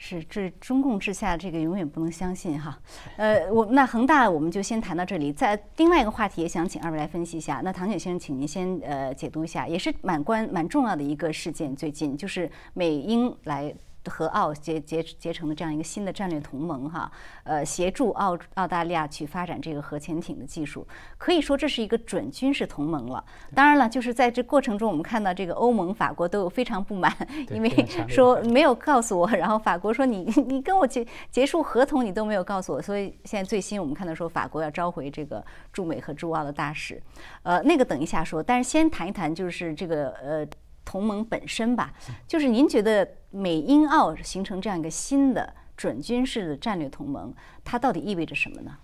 [0.00, 2.80] 是，这中共治下这个永远不能相信哈。
[3.16, 5.32] 呃，我那恒大我们就先谈到这里。
[5.32, 7.60] 在另外一个话题，也想请二位来分析一下。
[7.64, 11.74] 那唐姐先生，请您先呃解读一下，也是蛮关蛮重要的一个事件。
[11.74, 13.74] 最近就是美英来。
[14.08, 17.10] 和澳结结结成的这样一个新的战略同盟，哈，
[17.44, 20.86] 呃，协助澳澳大利亚去发展这个核潜艇的技术，
[21.18, 23.24] 可以说这是一个准军事同盟了。
[23.54, 27.12] 当然了，就是在这过程中，我们看到这个欧盟、法国都有非常不满，
[27.50, 27.68] 因为
[28.08, 37.02] 说没有告诉我，然后法国说你 你跟我结结束合同，你都没有告诉我，所以现在最新我们看到说法国要召回这个驻美和驻澳的大使，
[37.42, 40.46] 呃，那个等一下说，但是先谈一谈就是这个呃。
[40.88, 41.92] 同盟本身吧，
[42.26, 48.78] 就是您觉得美英澳形成这样一个新的准军事的战略同盟，它到底意味着什么呢？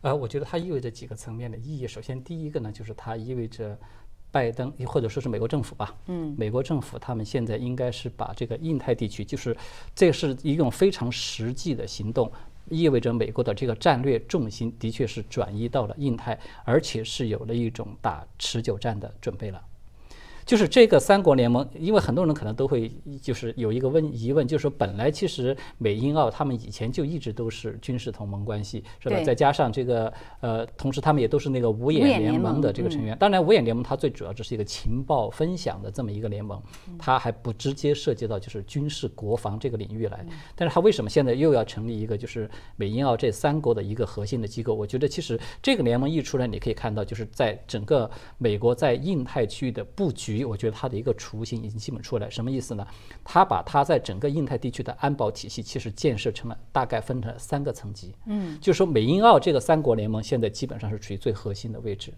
[0.00, 1.86] 呃，我觉得它意味着几个层面的意义。
[1.86, 3.78] 首先，第一个呢，就是它意味着
[4.30, 9.54] 拜登或者说是美国政府吧，嗯，美国政府他们现在应该是把这个印太地区，就是
[9.94, 12.32] 这是一种非常实际的行动，
[12.70, 19.62] 意味着美国的这个战略重心的确是转移到了印太，而且是有了一种打持久战的准备了。
[20.46, 29.20] 就是这个三国联盟，因为很多人可能都会就是有一个问疑问，就是说本来其实美英澳他们以前就一直都是军事同盟关系，是吧？
[29.24, 33.18] 再加上这个呃，同时他们也都是那个五眼联盟的这个成员。
[33.18, 36.62] 当然，五眼联盟它最主要只是一个情报分享的这么一个联盟，
[36.96, 40.24] 它还不直接涉及到就是军事国防这个领域来。
[40.54, 44.72] 但是它为什么现在又要成立一个就是美英澳这三国的一个核心的机构？
[44.72, 50.35] 我觉得其实这个联盟一出来，你可以看到就是在整个美国在印太区域的布局。
[50.44, 52.86] 我觉得它的一个雏形已经基本出来，什么意思呢？
[53.24, 58.14] 它把它在整个印太地区的安保体系，其实建设成了大概分成了三个层级。
[58.26, 62.12] 嗯，就是说美英澳这个三国联盟现在基本上是处于最核心的位置。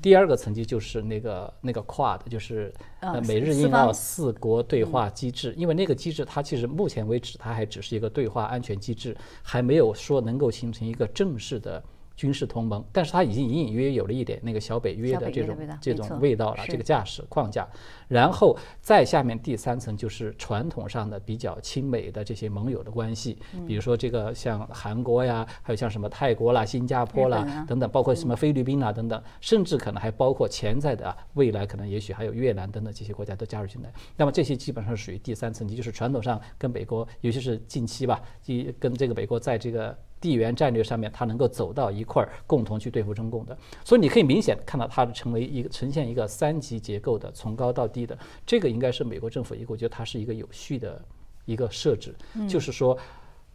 [0.00, 5.54] 第二个层级就是那个那个跨的，就是呃美日印澳四国对话机制。
[5.56, 11.82] 因为那个机制它其实目前为止它还只是一个对话安全机制，还没有说能够形成一个正式的。
[12.22, 17.68] 军事同盟，但是它已经隐隐约约有了一点那个小北约的这种这种味道了，这个架势框架。
[18.06, 33.92] 然后再下面第三层就是传统上的比较亲美的这些盟友的关系，比如说这个像韩国呀，还有像什么泰国啦、新加坡啦等等，包括什么菲律宾啦等等，甚至可能还包括潜在的未来可能也许还有越南等等这些国家都加入进来。
[34.16, 39.98] 那么这些基本上属于第三层级，就是传统上跟美国，尤其是近期吧，即跟这个美国在这个。
[40.22, 51.04] 地缘战略上面，它能够走到一块儿，共同去对付中共的，所以你可以明显看到它成为一个呈现一个三级结构的，从高到低的，这个应该是美国政府一个，我觉得它是一个有序的
[51.44, 52.14] 一个设置，
[52.48, 52.96] 就是说，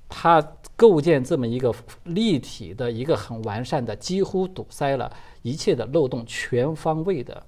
[0.09, 5.09] 它构建这么一个立体的一个很完善的，几乎堵塞了
[5.43, 7.41] 一切的漏洞，全方位的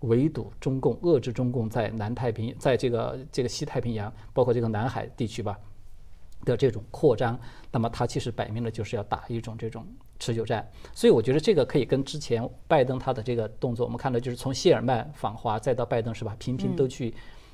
[0.00, 5.58] 围堵中共，遏制中共在南太平，在这个这个西太平洋，包括这个南海地区吧。
[6.46, 7.38] 的这种扩张，
[7.70, 9.86] 那么它其实摆明了就是要打一种这种
[10.18, 17.12] 持久战，所以我觉得这个可以跟之前拜登他的这个动作，我们看到就是从谢尔曼访华再到拜登是吧，频频都去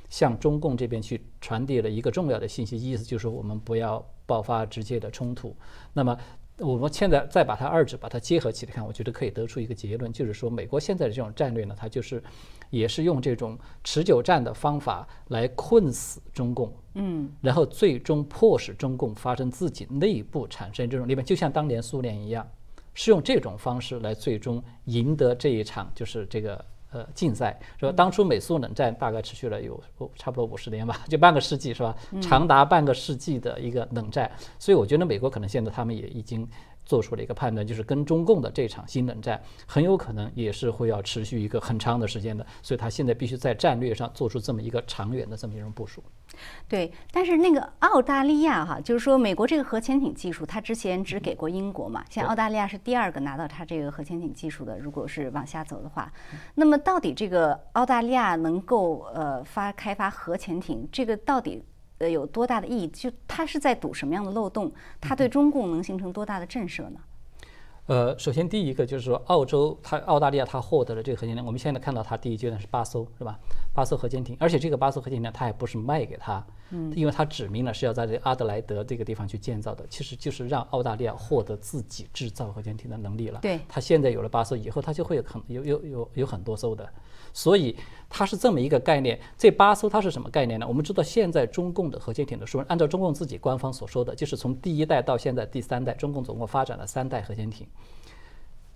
[0.09, 5.57] 向中共这边去传递了一个重要的信息，意思就是我们不要爆发直接的冲突。
[5.93, 6.17] 那么
[6.63, 12.23] 我们现在再把它二者把它结合起来看，我觉得可以得出一个结论，就是说美国现在的这种战略呢，它就是
[12.71, 16.73] 也是用这种持久战的方法来困死中共。
[16.95, 22.47] 嗯，然后最终迫使中共发生自己内部产生这种裂变，就像当年苏联一样，
[22.95, 27.93] 是用这种方式来最终赢得这一场就是这个呃竞赛，是吧？
[27.93, 29.83] 当初美苏冷战大概持续了有
[30.15, 31.97] 差不多五十年吧，就半个世纪是吧？
[32.21, 36.49] 长达半个世纪的一个冷战，所以我觉得美国可能现在他们也已经。
[36.85, 46.03] 做出了一个判断，就是跟中共的这场新冷战很有可能也是会要持续一个很长的时间的，所以他现在必须在战略上做出这么一个长远的这么一种部署。
[46.67, 54.79] 对，但是那个澳大利亚哈，就是说美国这个核潜艇技术，它之前只给过英国嘛，像澳大利亚是第二个拿到它这个核潜艇技术的。
[54.79, 56.11] 如果是往下走的话，
[56.55, 61.63] 那么到底这个澳大利亚能够呃发开发核潜艇，这个到底？
[62.03, 62.89] 呃，有多大的意义？
[62.89, 64.73] 就它是在堵什么样的漏洞？
[65.01, 66.99] 它对中共能形成多大的震慑呢？
[67.87, 73.39] 呃，首先第一个就是说，澳洲它澳大利亚它获得了这个核潜艇，我们现在看到它第一阶段是八艘，是吧？
[73.75, 83.39] 八艘核潜艇，而且这个八艘核潜艇它也不是卖给他，嗯，因为它指明了是要在这阿德莱德这个地方去建造的，其实就是让澳大利亚获得自己制造核潜艇的能力了。
[83.41, 86.87] 对，它现在有了八艘，以后它就会有很有有有有很多艘的，
[87.33, 87.75] 所以
[88.11, 89.19] 它是这么一个概念。
[89.39, 90.69] 这八艘它是什么概念呢？
[90.69, 97.67] 我们知道现在中共的核潜艇的数，按照中共自己官方所说的，就是从第一代到现在第三代，中共总共发展了三代核潜艇。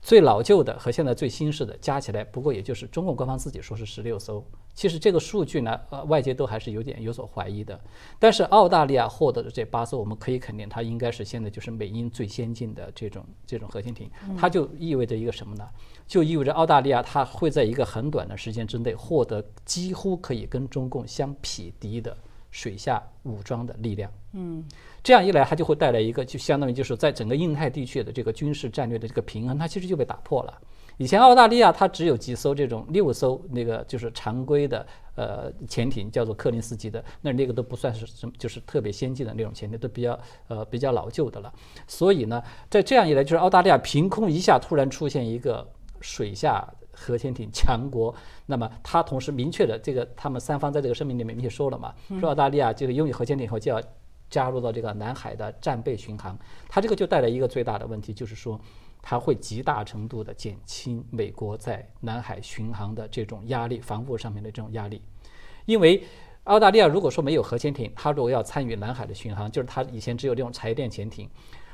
[0.06, 4.40] 最老旧的和现在最新式的加起来，不过也就是中共官方自己说是十六艘。
[4.72, 7.80] 其实这个数据呢，呃，外界都还是有点有所怀疑的。
[8.16, 14.08] 但是澳大利亚获得的这八艘，我们可以肯定，它应该是现在就是美英最先进的这种这种核潜艇。
[14.38, 15.68] 它就意味着一个什么呢？
[16.06, 22.16] 就意味着澳大利亚它会在一个很短的时间之内获得几乎可以跟中共相匹敌的
[22.52, 24.08] 水下武装的力量。
[24.34, 24.64] 嗯。
[25.06, 30.60] 这样一来，它就会带来一个，就相当于就是在整个印太地区的这个军事战略的这个平衡，它其实就被打破了。
[30.96, 34.84] 以前澳大利亚它只有几艘这种六艘那个就是常规的
[35.14, 41.54] 呃潜艇，叫做柯林斯基的，那那个都不算是什么，就是特别先进的那种潜艇，都比较呃比较老旧的了。
[41.86, 45.64] 所以呢，在这样一来，就是澳大利亚凭空一下突然出现一个
[46.00, 48.12] 水下核潜艇强国，
[48.46, 53.80] 那么它同时明确的这个他们三方在这个声明里面明确说了嘛，说澳大利亚这个拥有核潜艇以后就要。
[54.28, 58.60] 加入到这个南海的战备巡航，它这个就带来一个最大的问题，就是说
[59.00, 65.00] 它会极大程度的减轻美国在南海巡航的这种压力，防务上面的这种压力。
[65.64, 66.02] 因为
[66.44, 71.28] 澳大利亚如果说没有核潜艇，它如果要参与南海的巡航，就是它以前只有这种柴电潜艇，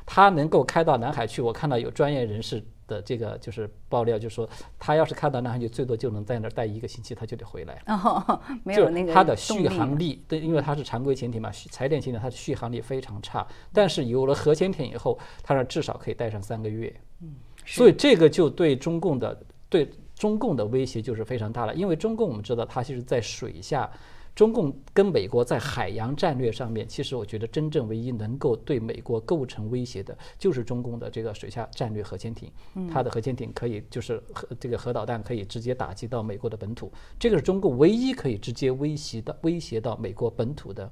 [0.07, 1.41] 它能够开到南海去。
[1.43, 2.63] 我看到有专业人士。
[2.89, 4.47] 的这个就是爆料，就是说
[4.79, 7.81] 他要是开到南海去最多就能在那儿待一个星期，他就得回来。
[7.87, 13.47] 哦，没有那个它的续航力，对，因为它是常规潜艇嘛，柴电潜艇它的续航力非常差。
[13.73, 16.95] 但是有了核潜艇以后，它那至少可以待上三个月。
[17.23, 19.41] 嗯，所以这个就对中共的
[19.71, 21.75] 对中共的威胁就是非常大了。
[21.75, 23.91] 因为中共我们知道，它其实在水下。
[24.35, 32.51] 中共跟美国在海洋战略上面，其实我觉得真正唯一能够对美国构成威胁的，就是中共的这个水下战略核潜艇。
[32.91, 40.91] 它的核潜艇可以就是核这个核导弹可以直接打击到美国的本土，这个是中共唯一可以直接威胁到威胁到美国本土的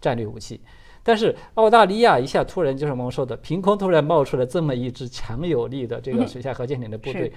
[0.00, 0.60] 战略武器。
[1.02, 7.32] 但是澳大利亚一下突然就是我们说的，凭空突然冒出了这么一支强有力的这个水下核潜艇的部队。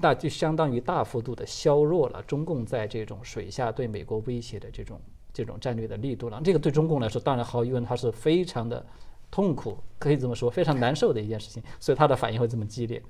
[0.00, 5.00] 那就相当于大幅度的削弱了中共在这种水下对美国威胁的这种
[5.32, 6.40] 这种战略的力度了。
[6.42, 8.84] 这个对中共来说，当然毫无疑问，它是非常的
[9.30, 11.62] 痛苦，可以这么说，非常难受的一件事情。
[11.78, 13.00] 所以他的反应会这么激烈。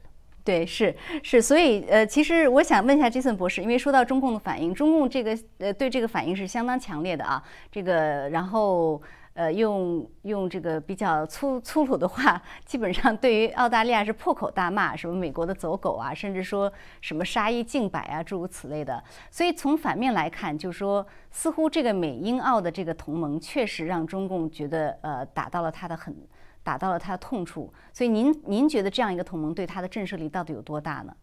[0.44, 7.42] 对，是是，所以呃，其实我想问一下杰森博士，因为说到中共的反应，中共这个呃对这个反应是相当强烈的啊。
[7.70, 9.00] 这个然后。
[9.34, 16.70] 呃，用用这个比较粗粗鲁的话，基本上对于澳大利亚是破口大骂，什么美国的走狗啊，甚至说
[17.00, 19.02] 什么杀一儆百啊，诸如此类的。
[19.30, 26.14] 所以从反面来看，就是说，似乎这个美英澳的这个同盟确实让中共觉得呃打到了他的很，
[26.62, 27.72] 打到了他的痛处。
[27.92, 31.16] 所以您您觉得这样一个同盟对他的震慑力到底有多大呢？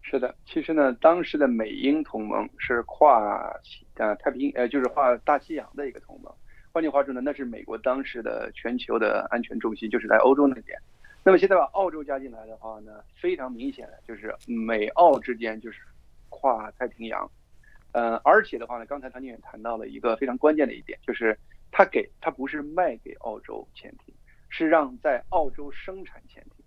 [0.00, 3.52] 是的，其实呢，当时的美英同盟是跨
[3.96, 6.32] 呃太平呃就是跨大西洋的一个同盟。
[6.74, 10.76] 换句话说呢，那是美国当时的全球的安全重心，就是在欧洲那边。
[11.22, 15.82] 那么现在把澳洲加进来的话呢，非常明显的就是美澳之间就是
[16.30, 17.30] 跨太平洋。
[17.92, 21.38] 呃，而且的话呢，刚才唐宁也谈到了一个非常关键的一点，就是
[21.70, 24.12] 他给他不是卖给澳洲潜艇，
[24.48, 26.64] 是让在澳洲生产潜艇。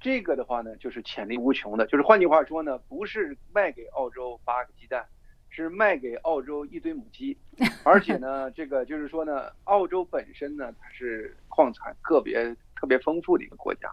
[0.00, 1.86] 这个的话呢，就是潜力无穷的。
[1.86, 5.06] 就是换句话说呢，不是卖给澳洲八个鸡蛋。
[5.54, 7.38] 是卖给澳洲一堆母鸡，
[7.84, 13.88] 而且呢， 这个就是说呢，澳洲本身呢，它是矿产特别特别丰富的一个国家，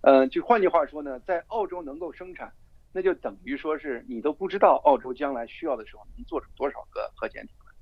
[0.00, 2.50] 呃，就换句话说呢，在澳洲能够生产，
[2.90, 7.74] 那就等于说是你都不知道澳洲将来需要的时候能做出多少个核潜艇来。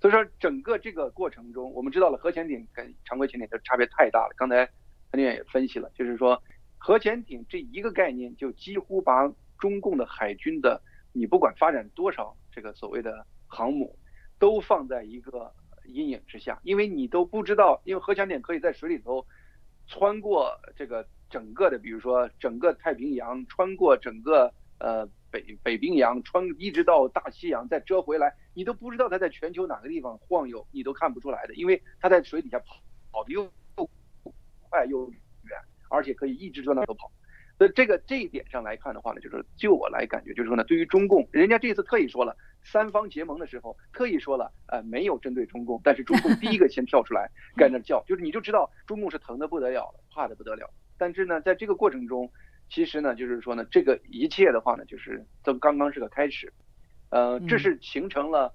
[0.00, 4.34] 所以说，整个这个过程中，我们知道了核潜艇跟常规潜艇的差别太大了。
[4.36, 4.68] 刚才
[5.12, 6.42] 陈院也分析了，就是说
[6.76, 10.82] 核潜艇这一个概念就几乎把中共的海军的。
[11.16, 13.98] 你不管发展多少这个所谓的航母，
[14.38, 15.52] 都放在一个
[15.86, 19.26] 阴影之下，因为你都不知道，因为核潜艇可以在水里头
[19.88, 32.76] 穿过这个整个的，比如说整个太平洋，穿过整个呃北北冰洋，穿一直到大西洋再折回来，你都不知道它在全球哪个地方晃悠，你都看不出来的，因为它在水底下跑
[33.10, 33.50] 跑的又
[34.70, 35.58] 快又远，
[35.90, 37.10] 而且可以一直转那头跑。
[37.56, 50.68] 所以这个这一点上来看的话呢，就是就我来感觉，就是说呢，对于中共，人家这次特意说了，三方结盟的时候特意说了，呃，没有针对中共，但是中共第一个先跳出来， 在那叫，就是你就知道中共是疼的不得了了，怕的不得了。
[50.98, 52.30] 但是呢，在这个过程中，
[52.68, 56.52] 其实呢，就是说呢，这个一切的话呢，就是都刚刚是个开始，
[57.10, 58.52] 呃，这是形成了，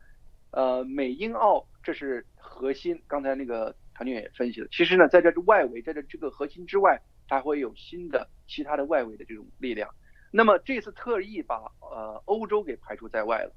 [0.51, 3.01] 呃，美英澳这是核心。
[3.07, 6.99] 刚才那个唐俊也分析了，其实呢，在这外围，在这这个核心之外，
[7.29, 9.89] 它会有新的其他的外围的这种力量。
[10.31, 13.53] 那么这次特意把呃欧洲给排除在外了，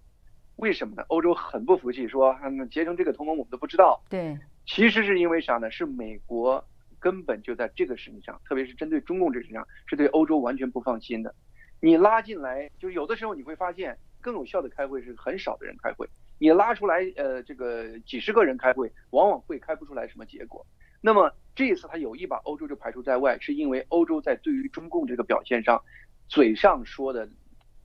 [0.56, 1.02] 为什么呢？
[1.08, 4.00] 欧洲很不服气，说嗯结成这个同盟我们都不知道。
[4.08, 5.70] 对，其实是因为啥呢？
[5.70, 6.64] 是美国。
[7.00, 11.34] 根本就在这个事情上，特别是针对中共这事情上，是对欧洲完全不放心的。
[11.80, 16.08] 你拉进来，就是有的时候你会发现，更有效的开会是很少的人开会。
[16.38, 20.64] 你拉出来，呃，这个几十个人开会，往往会开不出来什么结果。
[21.00, 25.82] 那么这一次他有意把欧洲就排除在外，是因为欧洲在对于中共这个表现上，
[26.28, 27.28] 嘴上说的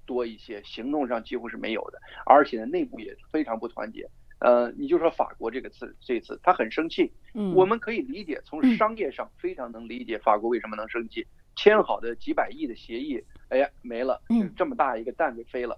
[0.06, 4.10] 多一些，行动上几乎是没有的，而且呢，内部也非常不团结。
[4.40, 11.26] 呃，你就说法国这个次这次他很生气，嗯，我们可以理解，从商业上非常能理解法国为什么能生气。
[11.56, 14.22] 签好的几百亿的协议，哎呀没了，
[14.56, 15.76] 这么大一个蛋给飞了。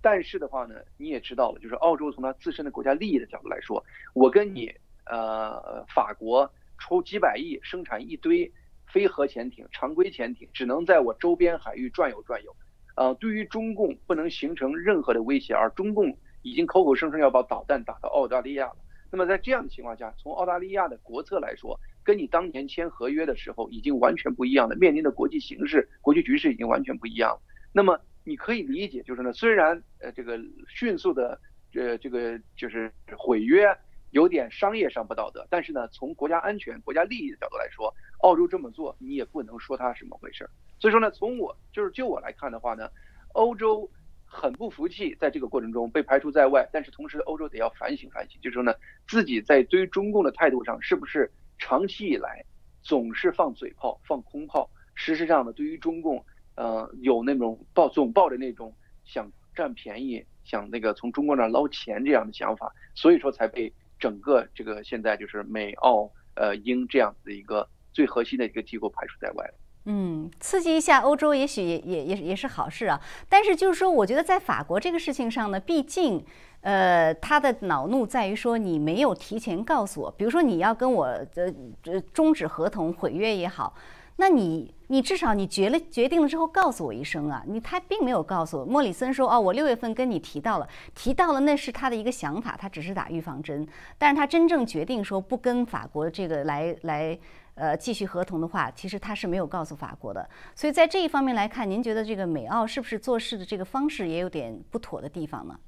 [0.00, 3.84] 但是的话呢，你也知道了，就是澳洲从它自身的国家利益的角度来说，
[4.14, 4.72] 我跟你
[5.04, 8.50] 呃法国出几百亿生产一堆
[8.86, 12.56] 非核潜艇、常规潜艇，只能在我周边海域转悠转悠，
[12.96, 16.16] 呃，对于中共不能形成任何的威胁，而中共。
[16.42, 18.76] 已经口口声声要把导弹打到澳大利亚了。
[19.10, 27.42] 那么在这样的情况下，从澳大利亚的国策来说，跟你当年签合约的时候已经完全不一样了，面临的国际形势、国际局势已经完全不一样了。
[27.72, 31.38] 那么你可以理解，就是呢，虽然呃这个迅速的
[31.74, 33.66] 呃这个就是毁约
[34.10, 40.50] 有点商业上不道德，但是呢，从国家安全、国家利益的角度来说，澳洲这么做你也不能说它什么回事儿。
[40.78, 42.90] 所以说呢，从我就是就我来看的话呢，
[43.32, 43.90] 欧洲。
[44.30, 48.74] 很不服气，在这个过程中被排除在外，但是同时欧洲得要反省反省，就是说呢，
[49.06, 52.44] 自己在对于中共的态度上是不是长期以来
[52.82, 56.22] 总是放嘴炮、放空炮，事实上呢，对于中共，
[56.56, 58.70] 呃，有那种抱总抱着那种
[59.06, 69.54] 想占便宜、想那个从中国那捞钱这样的想法，所以说才被整个这个现在就是美澳呃英这样子的一个最核心的一个机构排除在外了。
[69.90, 73.00] 嗯，刺激一下欧洲，也许也也也也是好事啊。
[73.26, 76.22] 但是就是说，我觉得在法国这个事情上呢，毕竟，
[76.60, 83.74] 呃，他的恼怒在于说你没有提前告诉我，比如说你要跟我呃呃终止合同、毁约也好，
[84.20, 87.42] 那你你至少你决了决定了之后告诉我一声啊。
[87.46, 88.64] 你他并没有告诉我。
[88.64, 93.66] 莫里森说哦，我六月份跟你提到了，提到了那是他的一个想法，他只是打预防针。
[93.96, 97.18] 但是他真正决定说不跟法国这个来来。
[97.60, 105.58] 呃，继续合同的话，其实他是没有告诉法国的，所以在这一方面来看，您觉得这个美澳是不是做事的这个方式也有点不妥的地方呢？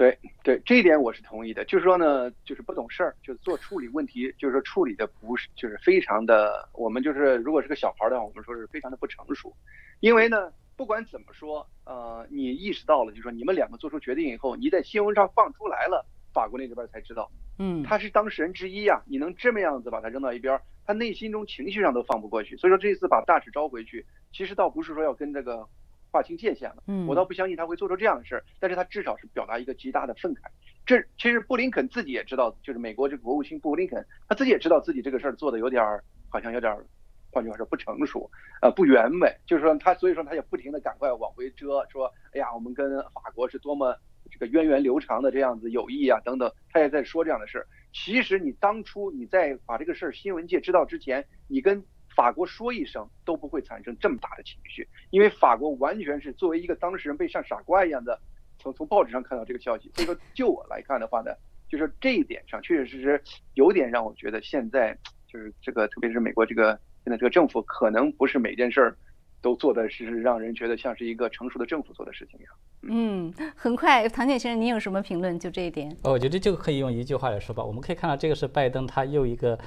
[0.00, 1.62] 对对，这一点我是同意的。
[1.66, 9.54] 就是说呢，就是不懂事儿，就是做处理问题，就是说处理的不是，就是非常的，我们就是如果是个小孩的话，我们说是非常的不成熟。
[10.00, 20.58] 因为呢，不管怎么说，呃，你意识到了，就是说你们两个做出决定以后，你在新闻上放出来了，法国那边才知道，嗯，他是当事人之一呀，你能这么样子把他扔到一边？
[20.86, 25.68] 他内心中情绪上都放不过去，所以说这次把大使招回去，其实倒不是说要跟这个
[26.10, 30.40] 划清界限了，嗯，我倒不相信他会做出这样的事儿，但是他至少是表达一个极大的愤慨。
[30.86, 36.84] 这其实布林肯自己也知道，就是美国这个国务卿布林肯，他自己也知道自己这个事儿做的有点儿，好像有点儿，
[37.30, 38.30] 换句话说不成熟，
[38.60, 43.96] 呃，不完美，就是说他，所以说他也不停的赶快往回遮，说，哎呀，我们跟法国是多么
[44.30, 47.66] 这个源远流长的这样子友谊啊，等等，他也在说这样的事儿。
[47.92, 51.84] 其实你当初你在把这个事儿新闻界知道之前，你跟
[52.14, 58.20] 法国说一声都不会产生这么大的情绪，因为法国完全是作为一个当事人被像傻瓜一样的
[58.58, 59.90] 从从报纸上看到这个消息。
[59.94, 61.30] 所以说，就我来看的话呢，
[61.68, 63.22] 就是这一点上确确实实
[63.54, 64.96] 有点让我觉得现在
[65.26, 68.96] 就是这个，特别是美国这个现在这个政府可能不是每件事儿。
[69.42, 72.52] 都做的是让人觉得像是一个成熟的政府做的事情一样。
[72.82, 75.38] 嗯，很快，唐建先生，您有什么评论？
[75.38, 75.90] 就这一点？
[76.02, 77.64] 哦，我觉得这个可以用一句话来说吧。
[77.64, 79.58] 我们可以看到，这个是拜登他又一个，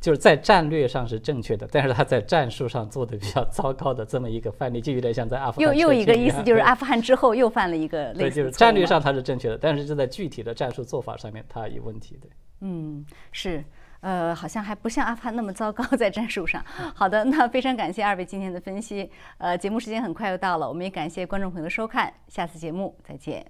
[0.00, 5.68] 就是在战略上是正确的，但是他在战术上做的比较糟糕的这么一个范例，就有点像在阿富汗。
[5.68, 8.18] 又又一个意思就是阿富汗之后又犯了一个类似。
[8.18, 12.18] 对，就是战略上他是正确的，但是就在具体的战术做法上面他有问题。
[12.20, 12.30] 对。
[12.62, 13.62] 嗯，是。
[14.00, 16.64] 呃，好像还不像阿富汗那么糟糕在战术上。
[16.96, 19.10] 好的，那非常感谢二位今天的分析。
[19.36, 23.44] 呃，节目时间很快又到了，我们也感谢观众朋友的收看，下次节目再见。